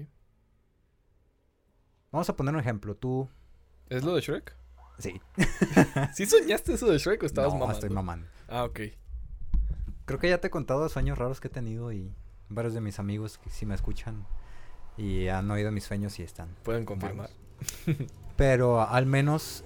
[2.12, 2.94] Vamos a poner un ejemplo.
[2.94, 3.28] Tú...
[3.88, 4.54] ¿Es lo de Shrek?
[5.00, 5.20] Sí.
[6.14, 7.78] ¿Sí soñaste eso de Shrek o estabas no, mamando?
[7.80, 8.28] estoy mamando.
[8.46, 8.78] Ah, ok.
[10.04, 12.14] Creo que ya te he contado sueños raros que he tenido y
[12.48, 14.24] varios de mis amigos que sí me escuchan
[14.96, 16.54] y han oído mis sueños y están.
[16.62, 17.28] Pueden confirmar.
[17.86, 18.12] malos.
[18.36, 19.64] Pero al menos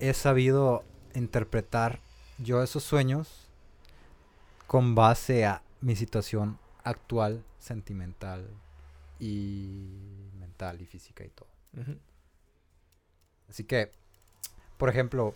[0.00, 0.82] he sabido
[1.14, 2.00] interpretar
[2.38, 3.39] yo esos sueños
[4.70, 8.48] con base a mi situación actual, sentimental
[9.18, 11.48] y mental y física y todo.
[13.48, 13.90] Así que,
[14.78, 15.34] por ejemplo,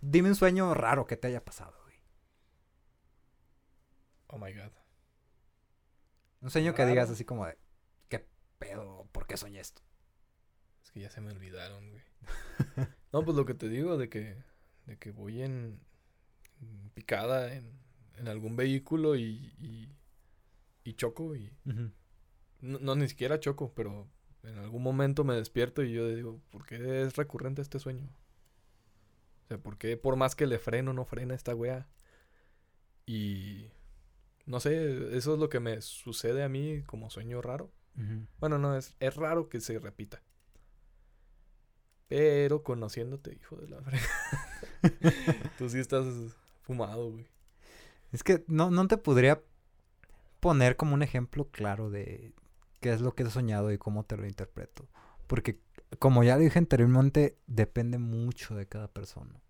[0.00, 1.94] dime un sueño raro que te haya pasado, güey.
[4.26, 4.72] Oh my god.
[6.40, 7.56] Un sueño que digas así como de,
[8.08, 8.26] ¿qué
[8.58, 9.06] pedo?
[9.12, 9.80] ¿Por qué soñé esto?
[10.82, 12.02] Es que ya se me olvidaron, güey.
[13.12, 14.42] no, pues lo que te digo de que,
[14.86, 15.78] de que voy en,
[16.60, 17.81] en picada en,
[18.16, 19.88] en algún vehículo y, y,
[20.84, 21.52] y choco y...
[22.60, 24.08] No, no, ni siquiera choco, pero
[24.44, 28.08] en algún momento me despierto y yo digo, ¿por qué es recurrente este sueño?
[29.44, 31.88] O sea, ¿por qué por más que le freno no frena esta wea?
[33.06, 33.70] Y...
[34.44, 37.72] No sé, eso es lo que me sucede a mí como sueño raro.
[38.38, 40.22] Bueno, no, es, es raro que se repita.
[42.08, 44.04] Pero conociéndote, hijo de la frega.
[45.58, 46.04] Tú sí estás
[46.62, 47.26] fumado, güey.
[48.12, 49.42] Es que no, no te podría
[50.40, 52.34] poner como un ejemplo claro de
[52.80, 54.88] qué es lo que he soñado y cómo te lo interpreto.
[55.26, 55.60] Porque,
[55.98, 59.40] como ya dije anteriormente, depende mucho de cada persona.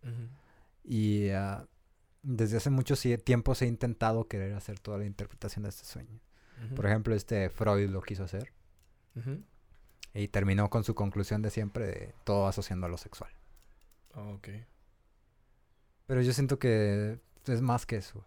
[0.85, 1.67] Y ah,
[2.23, 2.95] desde hace mucho
[3.25, 6.21] tiempos he intentado querer hacer toda la interpretación de este sueño.
[6.77, 8.53] Por ejemplo, este Freud lo quiso hacer
[10.15, 13.31] y terminó con su conclusión de siempre de todo asociando a lo sexual.
[14.15, 14.49] Ah, ok.
[16.07, 18.25] Pero yo siento que es más que eso.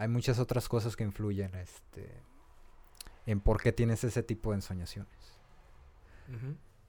[0.00, 2.22] Hay muchas otras cosas que influyen este,
[3.26, 5.12] en por qué tienes ese tipo de ensoñaciones.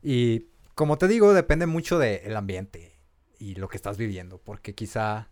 [0.02, 2.98] Y como te digo, depende mucho del ambiente
[3.38, 4.38] y lo que estás viviendo.
[4.38, 5.30] Porque quizá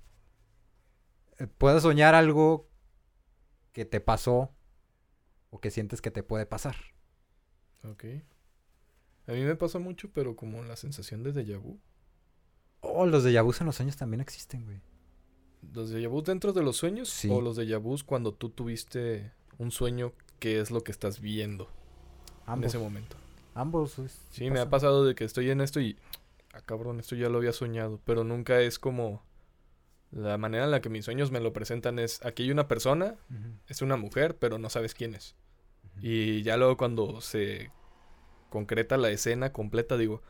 [1.37, 2.67] eh, puedas soñar algo
[3.71, 4.53] que te pasó
[5.49, 6.75] o que sientes que te puede pasar.
[7.85, 8.03] Ok.
[9.25, 11.79] A mí me pasa mucho, pero como la sensación de déjà vu.
[12.81, 14.81] Oh, los Yabus en los sueños también existen, güey.
[15.73, 17.09] ¿Los déjà vu dentro de los sueños?
[17.09, 17.29] Sí.
[17.31, 21.69] ¿O los déjà vu cuando tú tuviste un sueño que es lo que estás viendo
[22.47, 22.67] en Ambos.
[22.67, 23.17] ese momento?
[23.53, 23.95] Ambos.
[24.31, 24.69] Sí, me ha pasa.
[24.69, 25.97] pasado de que estoy en esto y...
[26.53, 27.99] Ah, cabrón, esto ya lo había soñado.
[28.05, 29.23] Pero nunca es como...
[30.11, 32.25] La manera en la que mis sueños me lo presentan es...
[32.25, 33.15] Aquí hay una persona,
[33.67, 35.35] es una mujer, pero no sabes quién es.
[36.01, 37.71] Y ya luego cuando se
[38.49, 40.23] concreta la escena completa digo...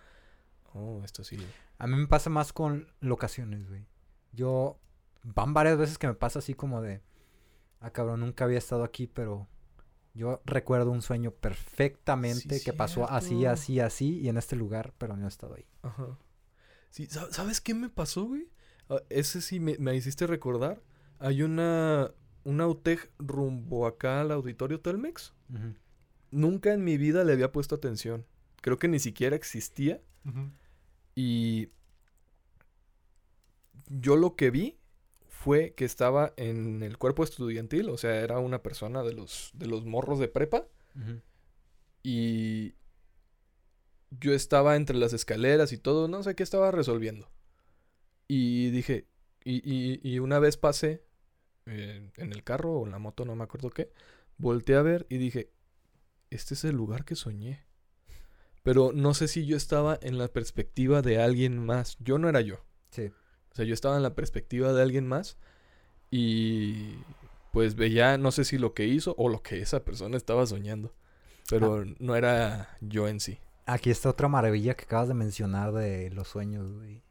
[0.73, 1.37] Oh, esto sí.
[1.77, 3.85] A mí me pasa más con locaciones, güey.
[4.33, 4.77] Yo
[5.23, 7.01] van varias veces que me pasa así como de,
[7.79, 9.47] ah, cabrón, nunca había estado aquí, pero
[10.13, 13.49] yo recuerdo un sueño perfectamente Sí, que pasó así, cierto.
[13.53, 15.65] así, así y en este lugar, pero no he estado ahí.
[15.83, 16.17] Ajá.
[16.89, 18.49] Sí, ¿sab- ¿sabes qué me pasó, güey?
[18.89, 20.81] Ah, ese sí me, me hiciste recordar.
[21.19, 22.11] Hay una...
[22.45, 25.33] Una UTEG rumbo acá al auditorio Telmex.
[26.31, 28.25] Nunca en mi vida le había puesto atención.
[28.61, 30.01] Creo que ni siquiera existía.
[31.15, 31.67] Y
[33.89, 34.78] yo lo que vi
[35.41, 39.67] fue que estaba en el cuerpo estudiantil, o sea, era una persona de los, de
[39.67, 40.67] los morros de prepa.
[42.03, 42.75] Y
[44.11, 47.29] yo estaba entre las escaleras y todo, no sé qué estaba resolviendo.
[48.27, 49.07] Y dije,
[49.43, 51.03] y, y- y una vez pasé
[51.65, 53.91] eh, en el carro o en la moto, no me acuerdo qué,
[54.37, 55.51] volteé a ver y dije,
[56.31, 57.63] este es el lugar que soñé.
[58.61, 61.95] Pero no sé si yo estaba en la perspectiva de alguien más.
[61.99, 62.65] Yo no era yo.
[62.91, 63.11] Sí.
[63.51, 65.37] O sea, yo estaba en la perspectiva de alguien más
[66.11, 66.95] y
[67.51, 70.93] pues veía, no sé si lo que hizo o lo que esa persona estaba soñando.
[71.49, 73.39] Pero no era yo en sí.
[73.65, 77.03] Aquí está otra maravilla que acabas de mencionar de los sueños, güey.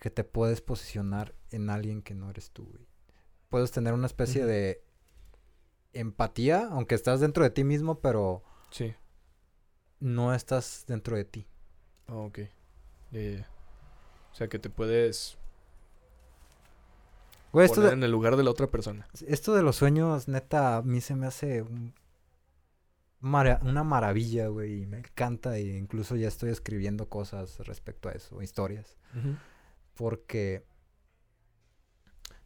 [0.00, 2.86] Que te puedes posicionar en alguien que no eres tú, güey.
[3.48, 4.82] Puedes tener una especie de
[5.92, 8.94] empatía, aunque estás dentro de ti mismo, pero Sí.
[10.00, 11.46] no estás dentro de ti.
[12.08, 12.40] Ah, ok.
[13.12, 13.48] Ya.
[14.36, 15.38] O sea, que te puedes
[17.54, 19.08] Güey, esto poner de, en el lugar de la otra persona.
[19.26, 21.94] esto de los sueños, neta, a mí se me hace un
[23.20, 24.82] mara- una maravilla, güey.
[24.82, 28.98] y Me encanta e incluso ya estoy escribiendo cosas respecto a eso, historias.
[29.94, 30.66] Porque,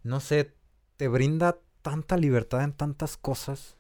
[0.05, 0.55] no sé,
[0.97, 3.77] te brinda tanta libertad en tantas cosas.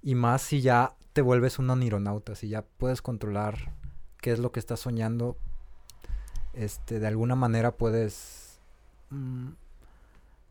[0.00, 3.74] Y más si ya te vuelves un onironauta, si ya puedes controlar
[4.22, 5.36] qué es lo que estás soñando.
[6.52, 8.60] Este, de alguna manera puedes
[9.10, 9.50] mm,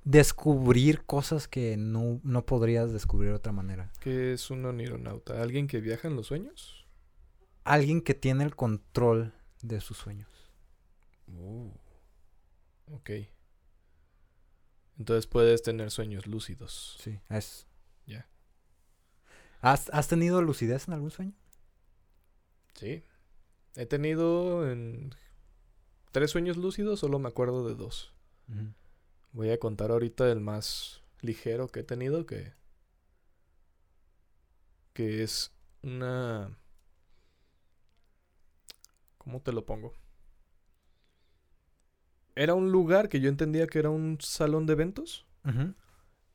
[0.03, 3.91] descubrir cosas que no, no podrías descubrir de otra manera.
[3.99, 5.41] ¿Qué es un onironauta?
[5.41, 6.87] ¿Alguien que viaja en los sueños?
[7.63, 10.29] Alguien que tiene el control de sus sueños.
[11.27, 11.69] Uh,
[12.91, 13.11] ok.
[14.97, 16.97] Entonces puedes tener sueños lúcidos.
[16.99, 17.67] Sí, es.
[18.05, 18.27] Ya.
[19.61, 21.33] ¿Has, ¿Has tenido lucidez en algún sueño?
[22.73, 23.03] Sí.
[23.75, 25.13] He tenido en
[26.11, 28.13] tres sueños lúcidos, solo me acuerdo de dos.
[29.31, 32.53] Voy a contar ahorita el más ligero que he tenido, que,
[34.93, 35.51] que es
[35.83, 36.57] una...
[39.17, 39.93] ¿Cómo te lo pongo?
[42.35, 45.25] Era un lugar que yo entendía que era un salón de eventos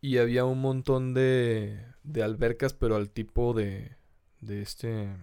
[0.01, 3.97] y había un montón de, de albercas, pero al tipo de,
[4.41, 5.17] de este...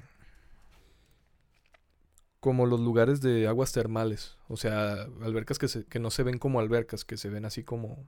[2.42, 4.38] Como los lugares de aguas termales.
[4.50, 7.64] O sea, albercas que, se- que no se ven como albercas, que se ven así
[7.64, 8.06] como,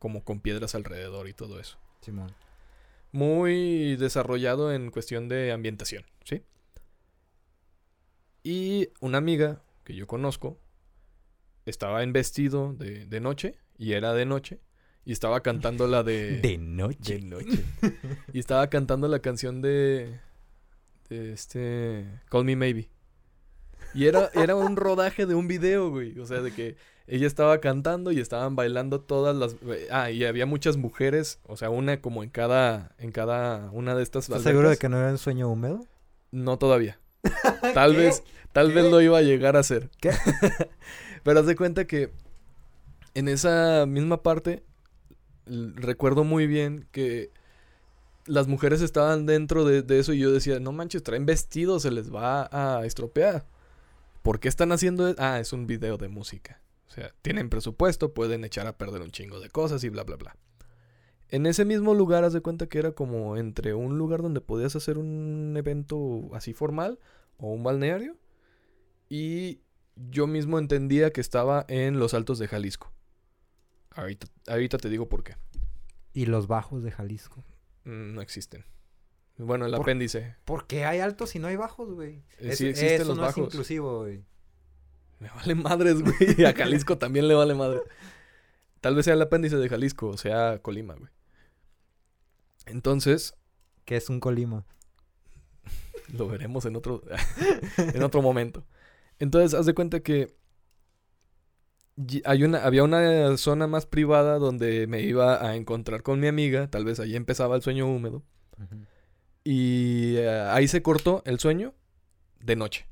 [0.00, 1.78] como con piedras alrededor y todo eso.
[2.00, 2.34] Simón.
[3.12, 6.42] Muy desarrollado en cuestión de ambientación, ¿sí?
[8.42, 10.58] Y una amiga que yo conozco
[11.66, 14.60] estaba en vestido de, de noche, y era de noche,
[15.04, 16.38] y estaba cantando la de...
[16.42, 17.18] De noche.
[17.18, 17.64] De noche.
[18.32, 20.18] y estaba cantando la canción de.
[21.08, 22.06] De este.
[22.30, 22.88] Call Me Maybe.
[23.94, 26.18] Y era, era un rodaje de un video, güey.
[26.18, 26.76] O sea, de que
[27.06, 29.56] ella estaba cantando y estaban bailando todas las.
[29.90, 31.40] Ah, y había muchas mujeres.
[31.46, 32.94] O sea, una como en cada.
[32.98, 34.28] En cada una de estas.
[34.28, 35.80] ¿Estás seguro de que no era un sueño húmedo?
[36.30, 37.00] No todavía.
[37.74, 38.22] Tal vez,
[38.52, 39.90] tal vez lo iba a llegar a hacer.
[40.00, 40.10] ¿Qué?
[41.22, 42.10] Pero haz de cuenta que
[43.14, 44.64] en esa misma parte
[45.46, 47.30] recuerdo muy bien que
[48.24, 51.90] las mujeres estaban dentro de, de eso y yo decía, no manches, traen vestidos, se
[51.90, 53.44] les va a estropear.
[54.22, 55.16] ¿Por qué están haciendo eso?
[55.18, 56.62] Ah, es un video de música.
[56.88, 60.16] O sea, tienen presupuesto, pueden echar a perder un chingo de cosas y bla, bla,
[60.16, 60.36] bla.
[61.28, 64.74] En ese mismo lugar, haz de cuenta que era como entre un lugar donde podías
[64.74, 66.98] hacer un evento así formal
[67.36, 68.16] o un balneario.
[69.08, 69.60] Y
[69.94, 72.92] yo mismo entendía que estaba en los altos de Jalisco.
[73.90, 75.36] Ahorita, ahorita te digo por qué.
[76.12, 77.44] Y los bajos de Jalisco.
[77.84, 78.64] Mm, No existen.
[79.46, 80.36] Bueno, el Por- apéndice.
[80.44, 82.16] ¿Por qué hay altos y no hay bajos, güey?
[82.38, 84.22] Eh, Es- sí existen eso los no es inclusivo, güey.
[85.18, 86.44] Me vale madres, güey.
[86.44, 87.80] A Jalisco también le vale madre.
[88.80, 91.10] Tal vez sea el apéndice de Jalisco, o sea, Colima, güey.
[92.66, 93.34] Entonces,
[93.84, 94.64] Que es un colima.
[96.12, 97.02] lo veremos en otro,
[97.76, 98.64] en otro momento.
[99.18, 100.34] Entonces, haz de cuenta que
[102.24, 106.68] hay una, había una zona más privada donde me iba a encontrar con mi amiga.
[106.70, 108.22] Tal vez ahí empezaba el sueño húmedo.
[109.44, 111.74] Y eh, ahí se cortó el sueño
[112.40, 112.86] de noche.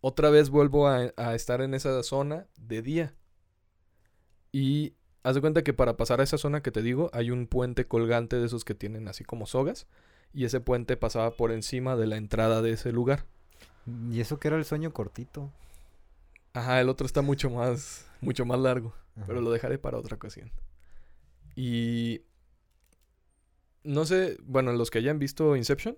[0.00, 3.14] Otra vez vuelvo a, a estar en esa zona de día.
[4.50, 7.46] Y haz de cuenta que para pasar a esa zona que te digo, hay un
[7.46, 9.86] puente colgante de esos que tienen así como sogas.
[10.34, 13.26] Y ese puente pasaba por encima de la entrada de ese lugar.
[14.10, 15.50] Y eso que era el sueño cortito.
[16.54, 18.94] Ajá, el otro está mucho más, mucho más largo.
[19.26, 20.50] Pero lo dejaré para otra ocasión.
[21.54, 22.22] Y
[23.84, 25.96] no sé, bueno, los que hayan visto Inception,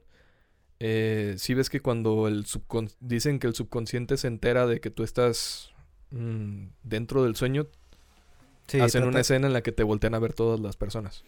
[0.80, 4.90] eh, si ves que cuando el subcon dicen que el subconsciente se entera de que
[4.90, 5.70] tú estás
[6.10, 7.66] mm, dentro del sueño,
[8.66, 11.22] Sí, hacen trata- una escena en la que te voltean a ver todas las personas.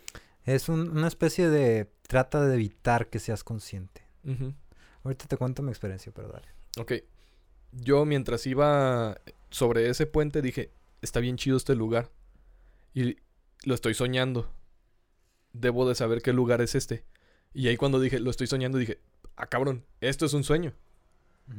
[0.44, 1.90] Es un- una especie de...
[2.08, 4.02] Trata de evitar que seas consciente.
[5.04, 6.46] Ahorita te cuento mi experiencia, pero dale.
[6.78, 6.92] Ok.
[7.72, 10.70] Yo mientras iba sobre ese puente dije,
[11.02, 12.10] está bien chido este lugar.
[12.94, 13.16] Y
[13.64, 14.50] lo estoy soñando.
[15.60, 17.04] Debo de saber qué lugar es este.
[17.54, 18.98] Y ahí cuando dije, lo estoy soñando, dije,
[19.36, 20.72] ah, cabrón, esto es un sueño.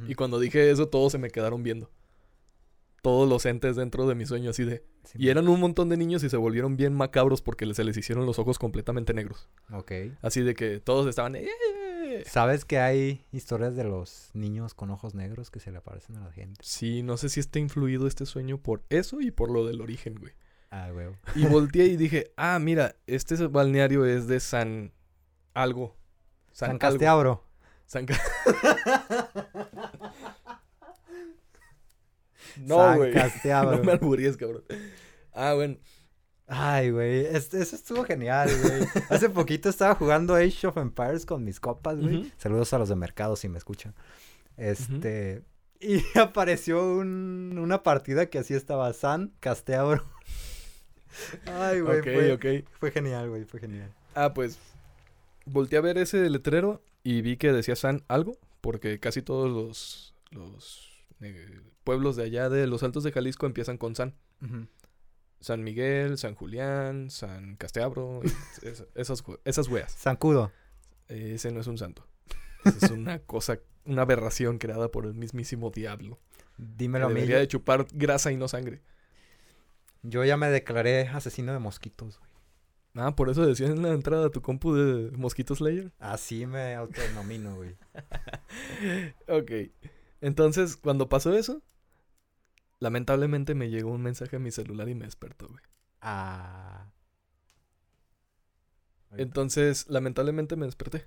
[0.06, 1.90] Y cuando dije eso, todos se me quedaron viendo.
[3.00, 4.84] Todos los entes dentro de mi sueño así de...
[5.04, 7.96] Sí, Y eran un montón de niños y se volvieron bien macabros porque se les
[7.96, 9.48] hicieron los ojos completamente negros.
[9.72, 9.92] Ok.
[10.20, 11.36] Así de que todos estaban...
[11.36, 11.48] "Eh".
[12.26, 16.24] ¿Sabes que hay historias de los niños con ojos negros que se le aparecen a
[16.24, 16.60] la gente?
[16.62, 20.16] Sí, no sé si está influido este sueño por eso y por lo del origen,
[20.18, 20.32] güey.
[20.70, 21.08] Ah, güey.
[21.34, 24.92] Y volteé y dije, ah, mira, este es- balneario es de San
[25.54, 25.96] algo.
[26.52, 26.78] San algo.
[26.80, 27.44] Casteabro.
[27.86, 28.20] San Ca-
[32.58, 33.12] no, San güey.
[33.78, 34.64] No me alburíes, cabrón.
[35.32, 35.76] Ah, bueno.
[36.46, 37.26] Ay, güey.
[37.26, 38.82] es- Eso estuvo genial, güey.
[39.10, 42.32] Hace poquito estaba jugando Age of Empires con mis copas, güey.
[42.38, 43.94] Saludos a los de mercado si me escuchan.
[44.56, 45.42] Este.
[45.80, 50.02] Y apareció un- una partida que así estaba San Casteabro.
[51.46, 52.02] Ay, güey.
[52.78, 53.44] fue, genial, güey.
[53.44, 53.92] Fue genial.
[54.14, 54.58] Ah, pues
[55.46, 60.14] volteé a ver ese letrero y vi que decía San algo, porque casi todos los,
[60.30, 64.14] los eh, pueblos de allá de los Altos de Jalisco empiezan con San.
[65.40, 68.20] San Miguel, San Julián, San Casteabro,
[68.62, 69.96] es- esas, esas weas.
[69.96, 70.52] Zancudo.
[71.08, 72.06] Eh, Ese no es un santo.
[72.64, 76.18] Ese es una cosa, una aberración creada por el mismísimo diablo.
[76.56, 77.14] Dímelo a mí.
[77.14, 78.82] debería de chupar grasa y no sangre.
[80.02, 82.28] Yo ya me declaré asesino de mosquitos, güey.
[82.94, 85.92] Ah, por eso decía en la entrada de tu compu de Mosquito Slayer.
[85.98, 87.76] Así me autodenomino, güey.
[89.28, 89.70] Ok.
[90.20, 91.62] Entonces, cuando pasó eso,
[92.80, 95.62] lamentablemente me llegó un mensaje a mi celular y me despertó, güey.
[96.00, 96.90] Ah.
[99.12, 101.06] Entonces, lamentablemente me desperté.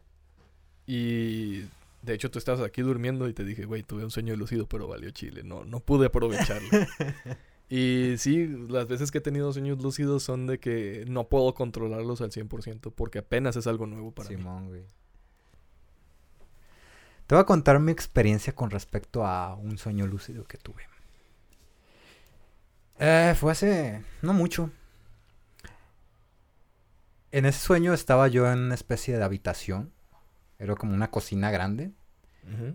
[0.85, 1.61] Y
[2.01, 4.87] de hecho, tú estabas aquí durmiendo y te dije, güey, tuve un sueño lúcido, pero
[4.87, 5.43] valió chile.
[5.43, 6.69] No, no pude aprovecharlo.
[7.73, 12.19] y sí, las veces que he tenido sueños lúcidos son de que no puedo controlarlos
[12.19, 14.35] al 100% porque apenas es algo nuevo para mí.
[14.35, 14.83] Simón, güey.
[17.27, 20.83] Te voy a contar mi experiencia con respecto a un sueño lúcido que tuve.
[22.99, 24.69] Eh, fue hace no mucho.
[27.31, 29.93] En ese sueño estaba yo en una especie de habitación.
[30.59, 31.93] Era como una cocina grande.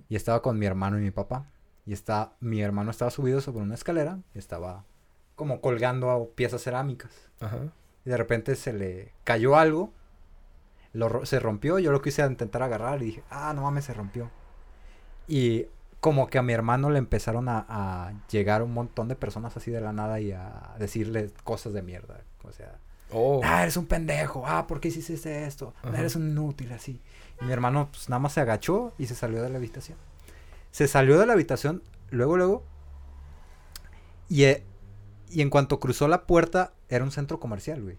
[0.08, 1.50] Y estaba con mi hermano y mi papá.
[1.86, 4.18] Y está, mi hermano estaba subido sobre una escalera.
[4.34, 4.84] Y estaba
[5.36, 7.12] como colgando a piezas cerámicas.
[7.40, 7.58] Ajá.
[8.04, 9.92] Y de repente se le cayó algo.
[10.92, 11.78] Lo, se rompió.
[11.78, 14.30] Yo lo quise intentar agarrar y dije, ah, no mames, se rompió.
[15.28, 15.66] Y
[16.00, 19.70] como que a mi hermano le empezaron a, a llegar un montón de personas así
[19.70, 22.20] de la nada y a decirle cosas de mierda.
[22.44, 22.78] O sea,
[23.12, 23.40] Oh.
[23.44, 24.42] ah, eres un pendejo.
[24.46, 25.72] Ah, ¿por qué hiciste esto?
[25.84, 25.96] Ajá.
[25.96, 27.00] Eres un inútil, así.
[27.40, 29.96] Y mi hermano, pues nada más se agachó y se salió de la habitación.
[30.76, 32.62] Se salió de la habitación, luego, luego.
[34.28, 34.62] Y, eh,
[35.30, 37.96] y en cuanto cruzó la puerta, era un centro comercial, güey.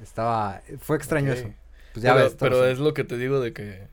[0.00, 0.62] Estaba.
[0.78, 1.52] Fue extraño eso.
[1.92, 3.88] Pues ya pero ves, pero es lo que te digo de que.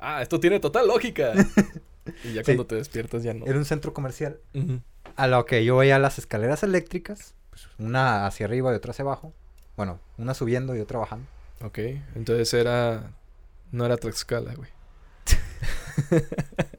[0.00, 1.32] Ah, esto tiene total lógica.
[2.24, 2.44] y ya Sí.
[2.44, 3.46] cuando te despiertas ya no.
[3.46, 4.38] Era un centro comercial.
[5.16, 9.02] A lo que yo veía las escaleras eléctricas, pues, una hacia arriba y otra hacia
[9.04, 9.32] abajo.
[9.78, 11.26] Bueno, una subiendo y otra bajando.
[11.64, 11.78] Ok,
[12.16, 13.12] entonces era.
[13.70, 14.68] No era Tlaxcala, güey.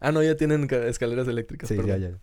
[0.00, 1.68] ah, no, ya tienen ca- escaleras eléctricas.
[1.68, 2.00] Sí, perdón.
[2.00, 2.18] ya, ya.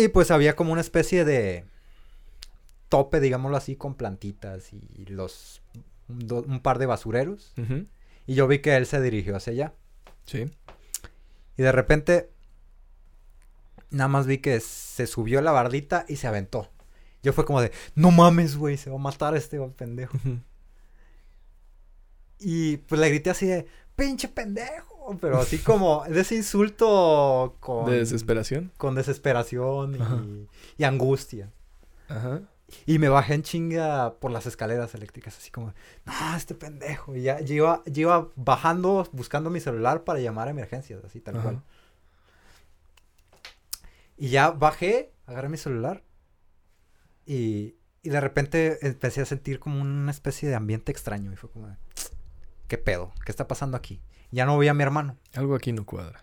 [0.00, 1.64] Y pues había como una especie de
[2.88, 5.62] tope, digámoslo así, con plantitas y los
[6.08, 7.52] un, do- un par de basureros.
[8.26, 9.74] Y yo vi que él se dirigió hacia allá.
[10.24, 10.50] Sí.
[11.58, 12.30] Y de repente,
[13.90, 16.70] nada más vi que se subió la bardita y se aventó.
[17.22, 20.16] Yo fue como de, no mames, güey, se va a matar este pendejo.
[22.38, 24.91] Y pues le grité así de, pinche pendejo.
[25.20, 27.86] Pero así como de ese insulto con...
[27.86, 28.72] De desesperación.
[28.76, 30.22] Con desesperación Ajá.
[30.76, 31.50] y, angustia.
[32.08, 32.42] Ajá.
[32.86, 37.14] Y me bajé en chinga por las escaleras eléctricas, así como, no, este pendejo.
[37.14, 41.20] Y ya yo iba, yo iba bajando, buscando mi celular para llamar a emergencias, así
[41.20, 41.42] tal Ajá.
[41.42, 41.62] cual.
[44.16, 46.02] Y ya bajé, agarré mi celular
[47.26, 51.32] y, y de repente empecé a sentir como una especie de ambiente extraño.
[51.32, 51.76] Y fue como,
[52.68, 53.12] ¿qué pedo?
[53.24, 54.00] ¿Qué está pasando aquí?
[54.32, 55.16] Ya no vi a mi hermano.
[55.34, 56.20] Algo aquí no cuadra.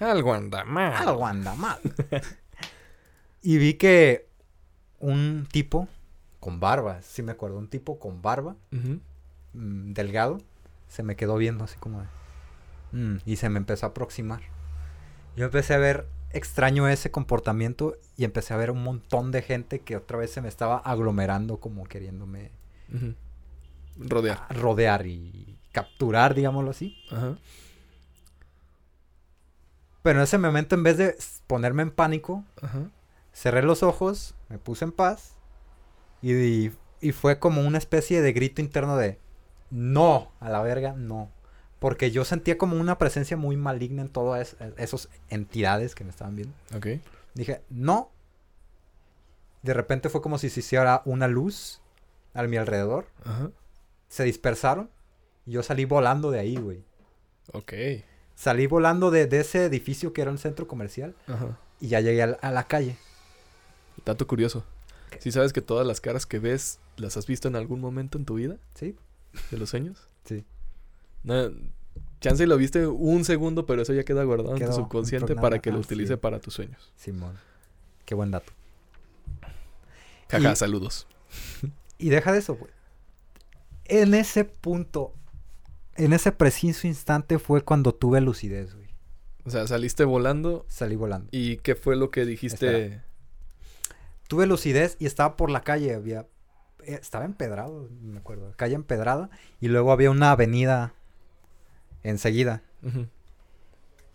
[0.00, 0.94] Algo anda mal.
[0.94, 1.78] Algo anda mal.
[3.42, 4.28] y vi que
[4.98, 5.88] un tipo
[6.40, 8.56] con barba, sí me acuerdo, un tipo con barba,
[9.52, 10.38] mm, delgado,
[10.88, 12.06] se me quedó viendo así como de...
[12.92, 14.40] "Mm", y se me empezó a aproximar.
[15.36, 19.80] Yo empecé a ver extraño ese comportamiento y empecé a ver un montón de gente
[19.80, 22.50] que otra vez se me estaba aglomerando como queriéndome.
[23.98, 24.46] Rodear.
[24.56, 26.96] rodear y capturar, digámoslo así.
[27.10, 27.36] Ajá.
[30.02, 31.16] Pero en ese momento en vez de
[31.46, 32.90] ponerme en pánico, Ajá.
[33.32, 35.34] cerré los ojos, me puse en paz
[36.22, 39.18] y, y, y fue como una especie de grito interno de
[39.70, 41.30] no, a la verga, no.
[41.78, 46.10] Porque yo sentía como una presencia muy maligna en todas es- esas entidades que me
[46.10, 46.54] estaban viendo.
[46.74, 46.86] Ok.
[47.34, 48.10] Dije, no.
[49.62, 51.80] De repente fue como si se hiciera una luz
[52.34, 53.08] a mi alrededor.
[53.24, 53.50] Ajá.
[54.08, 54.90] Se dispersaron
[55.50, 56.82] yo salí volando de ahí, güey.
[57.52, 57.72] Ok.
[58.34, 61.58] Salí volando de, de ese edificio que era un centro comercial Ajá.
[61.80, 62.96] y ya llegué a la- a la calle.
[64.04, 64.64] Dato curioso.
[65.10, 65.20] ¿Qué?
[65.20, 68.24] ¿Sí sabes que todas las caras que ves las has visto en algún momento en
[68.24, 68.56] tu vida?
[68.74, 68.94] ¿Sí?
[69.50, 70.06] ¿De los sueños?
[70.24, 70.44] Sí.
[71.24, 71.50] No,
[72.20, 75.70] chance lo viste un segundo, pero eso ya queda guardado en tu subconsciente para que
[75.70, 76.92] lo así utilice para tus sueños.
[76.96, 77.36] Simón.
[78.04, 78.52] Qué buen dato.
[80.28, 81.06] Jaja, Y- saludos.
[82.00, 82.70] Y deja de eso, güey.
[83.86, 85.12] En ese punto,
[85.98, 88.88] en ese preciso instante fue cuando tuve lucidez, güey.
[89.44, 91.28] O sea, saliste volando Salí volando.
[91.32, 93.02] y ¿qué fue lo que dijiste?
[94.28, 96.26] Tuve lucidez y estaba por la calle, había...
[96.84, 98.52] eh, Estaba empedrado, me acuerdo.
[98.56, 99.30] Calle empedrada.
[99.60, 100.92] Y luego había una avenida
[102.02, 102.62] enseguida.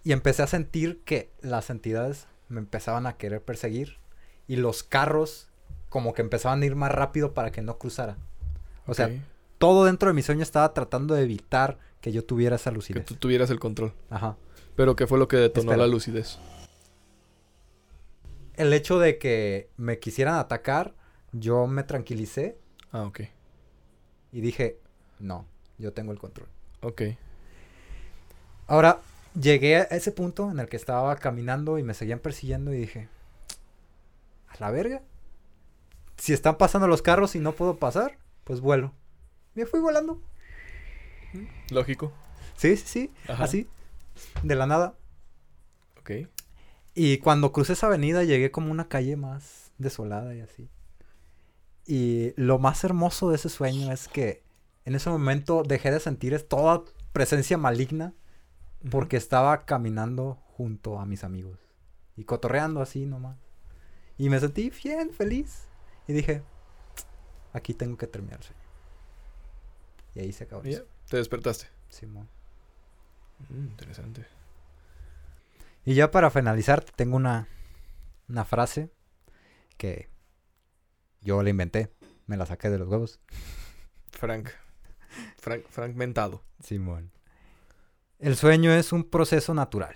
[0.03, 3.97] Y empecé a sentir que las entidades me empezaban a querer perseguir.
[4.47, 5.49] Y los carros
[5.89, 8.17] como que empezaban a ir más rápido para que no cruzara.
[8.85, 9.09] O sea.
[9.63, 13.05] Todo dentro de mi sueño estaba tratando de evitar que yo tuviera esa que lucidez.
[13.05, 13.93] tú tuvieras el control.
[14.09, 14.35] Ajá.
[14.75, 15.87] Pero ¿qué fue lo que detonó Espera.
[15.87, 16.37] la lucidez?
[18.55, 20.93] El hecho de que me quisieran atacar,
[21.31, 22.57] yo me tranquilicé
[22.91, 23.21] Ah, ok.
[24.33, 24.79] y dije,
[25.19, 25.45] no,
[25.77, 26.49] yo tengo el control.
[26.81, 27.01] Ok.
[28.67, 28.99] Ahora,
[29.39, 33.07] llegué a ese punto en el que estaba caminando y me seguían persiguiendo y dije,
[34.49, 35.01] a la verga.
[36.17, 38.91] Si están pasando los carros y no puedo pasar, pues vuelo.
[39.55, 40.21] Me fui volando.
[41.69, 42.11] Lógico.
[42.55, 43.11] Sí, sí, sí.
[43.27, 43.43] Ajá.
[43.43, 43.67] Así.
[44.43, 44.95] De la nada.
[45.99, 46.11] Ok.
[46.95, 50.69] Y cuando crucé esa avenida llegué como a una calle más desolada y así.
[51.85, 54.43] Y lo más hermoso de ese sueño es que
[54.85, 58.13] en ese momento dejé de sentir toda presencia maligna
[58.89, 61.59] porque estaba caminando junto a mis amigos
[62.15, 63.37] y cotorreando así nomás.
[64.17, 65.63] Y me sentí bien, feliz.
[66.07, 66.43] Y dije,
[67.53, 68.62] aquí tengo que terminar el sueño.
[70.15, 71.67] Y ahí se acabó te despertaste.
[71.89, 72.27] Simón.
[73.49, 74.25] Mm, interesante.
[75.85, 77.47] Y ya para finalizar, te tengo una,
[78.29, 78.89] una frase
[79.77, 80.09] que
[81.21, 81.91] yo la inventé.
[82.25, 83.19] Me la saqué de los huevos.
[84.11, 84.49] Frank.
[85.37, 86.43] Frank, fragmentado.
[86.63, 87.11] Simón.
[88.19, 89.95] El sueño es un proceso natural.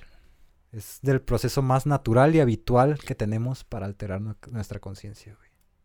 [0.73, 5.37] Es del proceso más natural y habitual que tenemos para alterar nu- nuestra conciencia.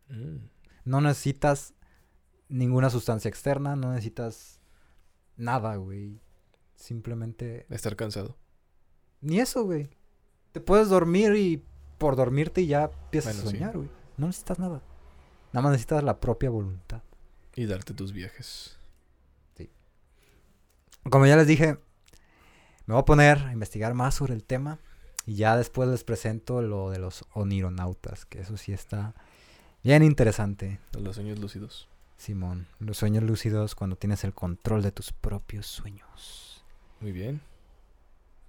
[0.08, 0.38] Mm.
[0.84, 1.74] No necesitas
[2.52, 4.60] ninguna sustancia externa, no necesitas
[5.36, 6.20] nada, güey.
[6.74, 7.66] Simplemente...
[7.70, 8.36] Estar cansado.
[9.20, 9.90] Ni eso, güey.
[10.52, 11.64] Te puedes dormir y
[11.98, 13.58] por dormirte ya empiezas Bueno, a sí.
[13.58, 13.90] soñar, güey.
[14.16, 14.82] No necesitas nada.
[15.52, 17.02] Nada más necesitas la propia voluntad.
[17.54, 18.78] Y darte tus viajes.
[21.10, 21.78] Como ya les dije,
[22.86, 24.78] me voy a poner a investigar más sobre el tema
[25.26, 29.14] y ya después les presento lo de los onironautas, que eso sí está
[29.82, 31.88] bien interesante, Los sueños lúcidos.
[32.22, 32.66] Simón.
[32.78, 36.64] Los sueños lúcidos cuando tienes el control de tus propios sueños.
[37.00, 37.40] Muy bien.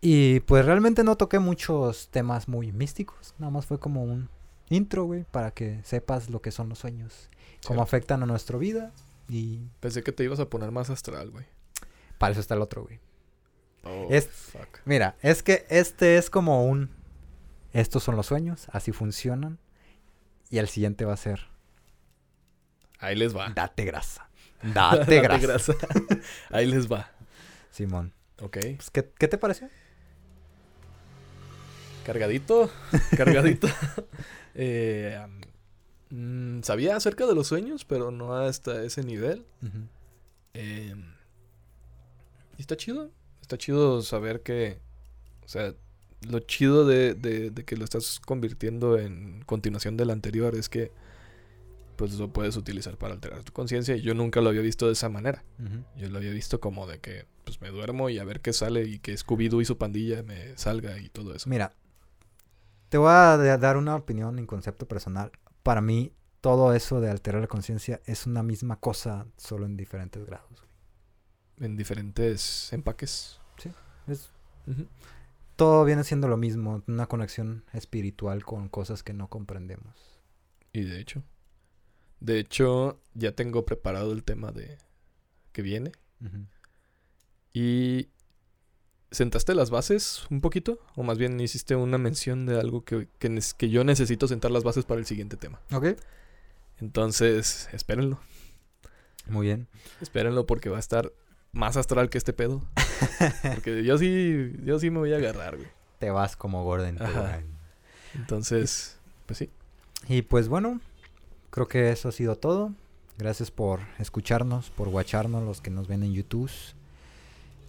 [0.02, 4.30] Y pues realmente no toqué muchos temas muy místicos, nada más fue como un
[4.70, 7.30] intro, güey, para que sepas lo que son los sueños,
[7.66, 8.92] cómo afectan a nuestra vida
[9.30, 11.46] Y Pensé que te ibas a poner más astral, güey.
[12.18, 13.00] para eso está el otro, güey.
[13.86, 14.80] Oh, Es- fuck.
[14.86, 16.90] Mira, es que este es como un...
[17.72, 19.58] Estos son los sueños, así funcionan.
[20.50, 21.48] Y el siguiente va a ser...
[23.04, 23.50] Ahí les va.
[23.50, 24.30] Date grasa.
[24.64, 25.46] Date grasa.
[25.48, 25.74] grasa.
[26.50, 27.12] Ahí les va.
[27.72, 28.14] Simón.
[28.42, 28.58] Ok.
[28.78, 29.68] Pues, ¿qué, qué te pareció?
[32.06, 32.70] Cargadito.
[33.16, 33.68] Cargadito.
[34.56, 35.18] Eh,
[36.12, 39.48] mm, sabía acerca de los sueños, pero no hasta ese nivel.
[40.54, 40.94] Eh,
[42.60, 43.10] y está chido.
[43.42, 44.78] Está chido saber que.
[45.44, 45.74] O sea,
[46.30, 50.92] lo chido de, de- de que lo estás convirtiendo en continuación del anterior es que.
[52.06, 53.96] Pues lo puedes utilizar para alterar tu conciencia.
[53.96, 55.46] Y yo nunca lo había visto de esa manera.
[55.96, 58.84] Yo lo había visto como de que pues me duermo y a ver qué sale
[58.84, 61.50] y que Scooby-Doo y su pandilla me salga y todo eso.
[61.50, 61.72] Mira,
[62.90, 65.32] te voy a da- dar una opinión en concepto personal.
[65.64, 70.26] Para mí, todo eso de alterar la conciencia es una misma cosa, solo en diferentes
[70.26, 70.66] grados.
[71.62, 73.40] En diferentes empaques.
[74.08, 74.30] Es-
[74.68, 74.88] Ujú.
[75.56, 80.20] todo viene siendo lo mismo, una conexión espiritual con cosas que no comprendemos.
[80.74, 81.24] Y de hecho.
[82.24, 84.78] De hecho, ya tengo preparado el tema de
[85.52, 85.92] que viene.
[87.54, 88.08] Y
[89.12, 90.80] ¿Sentaste las bases un poquito?
[90.96, 94.64] O más bien hiciste una mención de algo que, que, que yo necesito sentar las
[94.64, 95.62] bases para el siguiente tema.
[95.72, 95.90] Ok.
[96.80, 98.20] Entonces, espérenlo.
[99.28, 99.68] Muy bien.
[100.02, 101.12] Espérenlo porque va a estar
[101.52, 102.64] más astral que este pedo.
[103.54, 105.68] Porque yo sí, yo sí me voy a agarrar, güey.
[106.00, 107.00] Te vas como Gordon.
[107.00, 107.44] Ajá.
[108.16, 108.98] Entonces,
[109.28, 109.50] pues sí.
[110.08, 110.82] Y pues bueno,
[111.54, 112.72] creo que eso ha sido todo.
[113.20, 116.50] Gracias por escucharnos, por watcharnos los que nos ven en YouTube.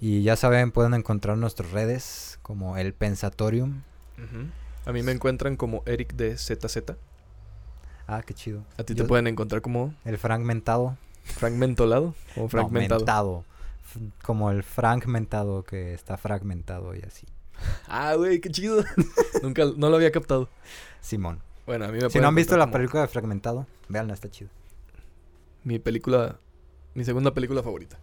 [0.00, 3.82] Y ya saben, pueden encontrar nuestras redes como el Pensatorium.
[4.86, 6.78] A mí me encuentran como Eric de ZZ.
[8.06, 8.62] Ah, qué chido.
[8.78, 10.96] A ti Yo- te pueden encontrar como El fragmentado.
[11.24, 13.44] fragmentolado o fragmentado.
[14.22, 17.26] Como el fragmentado que está fragmentado y así.
[17.86, 18.82] ah, güey, qué chido.
[19.42, 20.48] Nunca, no lo había captado.
[21.02, 21.40] Simón.
[21.66, 24.30] Bueno, a mí me Si no han visto la como película de fragmentado, véanla, está
[24.30, 24.50] chido.
[25.62, 26.38] Mi película,
[26.94, 27.98] mi segunda película favorita.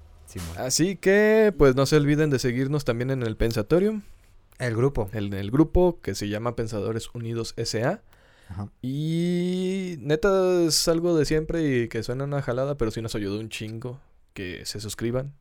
[0.57, 4.01] Así que, pues no se olviden de seguirnos también en el Pensatorium,
[4.59, 5.09] El grupo.
[5.11, 8.01] el grupo que se llama Pensadores Unidos SA.
[8.49, 8.69] Ajá.
[8.81, 13.39] Y neta es algo de siempre y que suena una jalada, pero sí nos ayudó
[13.39, 13.99] un chingo
[14.33, 15.33] que se suscriban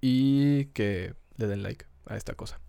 [0.00, 2.60] y que le den like a esta cosa.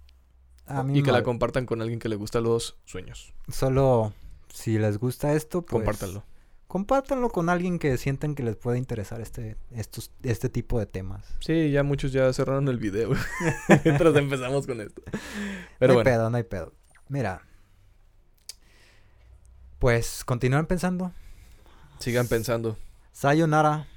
[0.65, 3.33] A mí y que la compartan con alguien que le gusta los sueños.
[3.49, 4.13] Solo
[4.53, 6.23] si les gusta esto, pues Compártanlo.
[6.67, 11.25] compártanlo con alguien que sienten que les puede interesar este, estos, este tipo de temas.
[11.39, 13.13] Sí, ya muchos ya cerraron el video
[13.83, 15.01] mientras empezamos con esto.
[15.79, 16.71] Pero no hay bueno, pedo, no hay pedo.
[17.09, 17.41] Mira.
[19.79, 21.11] Pues continúen pensando.
[21.99, 22.77] sigan pensando.
[23.11, 23.87] Sayonara.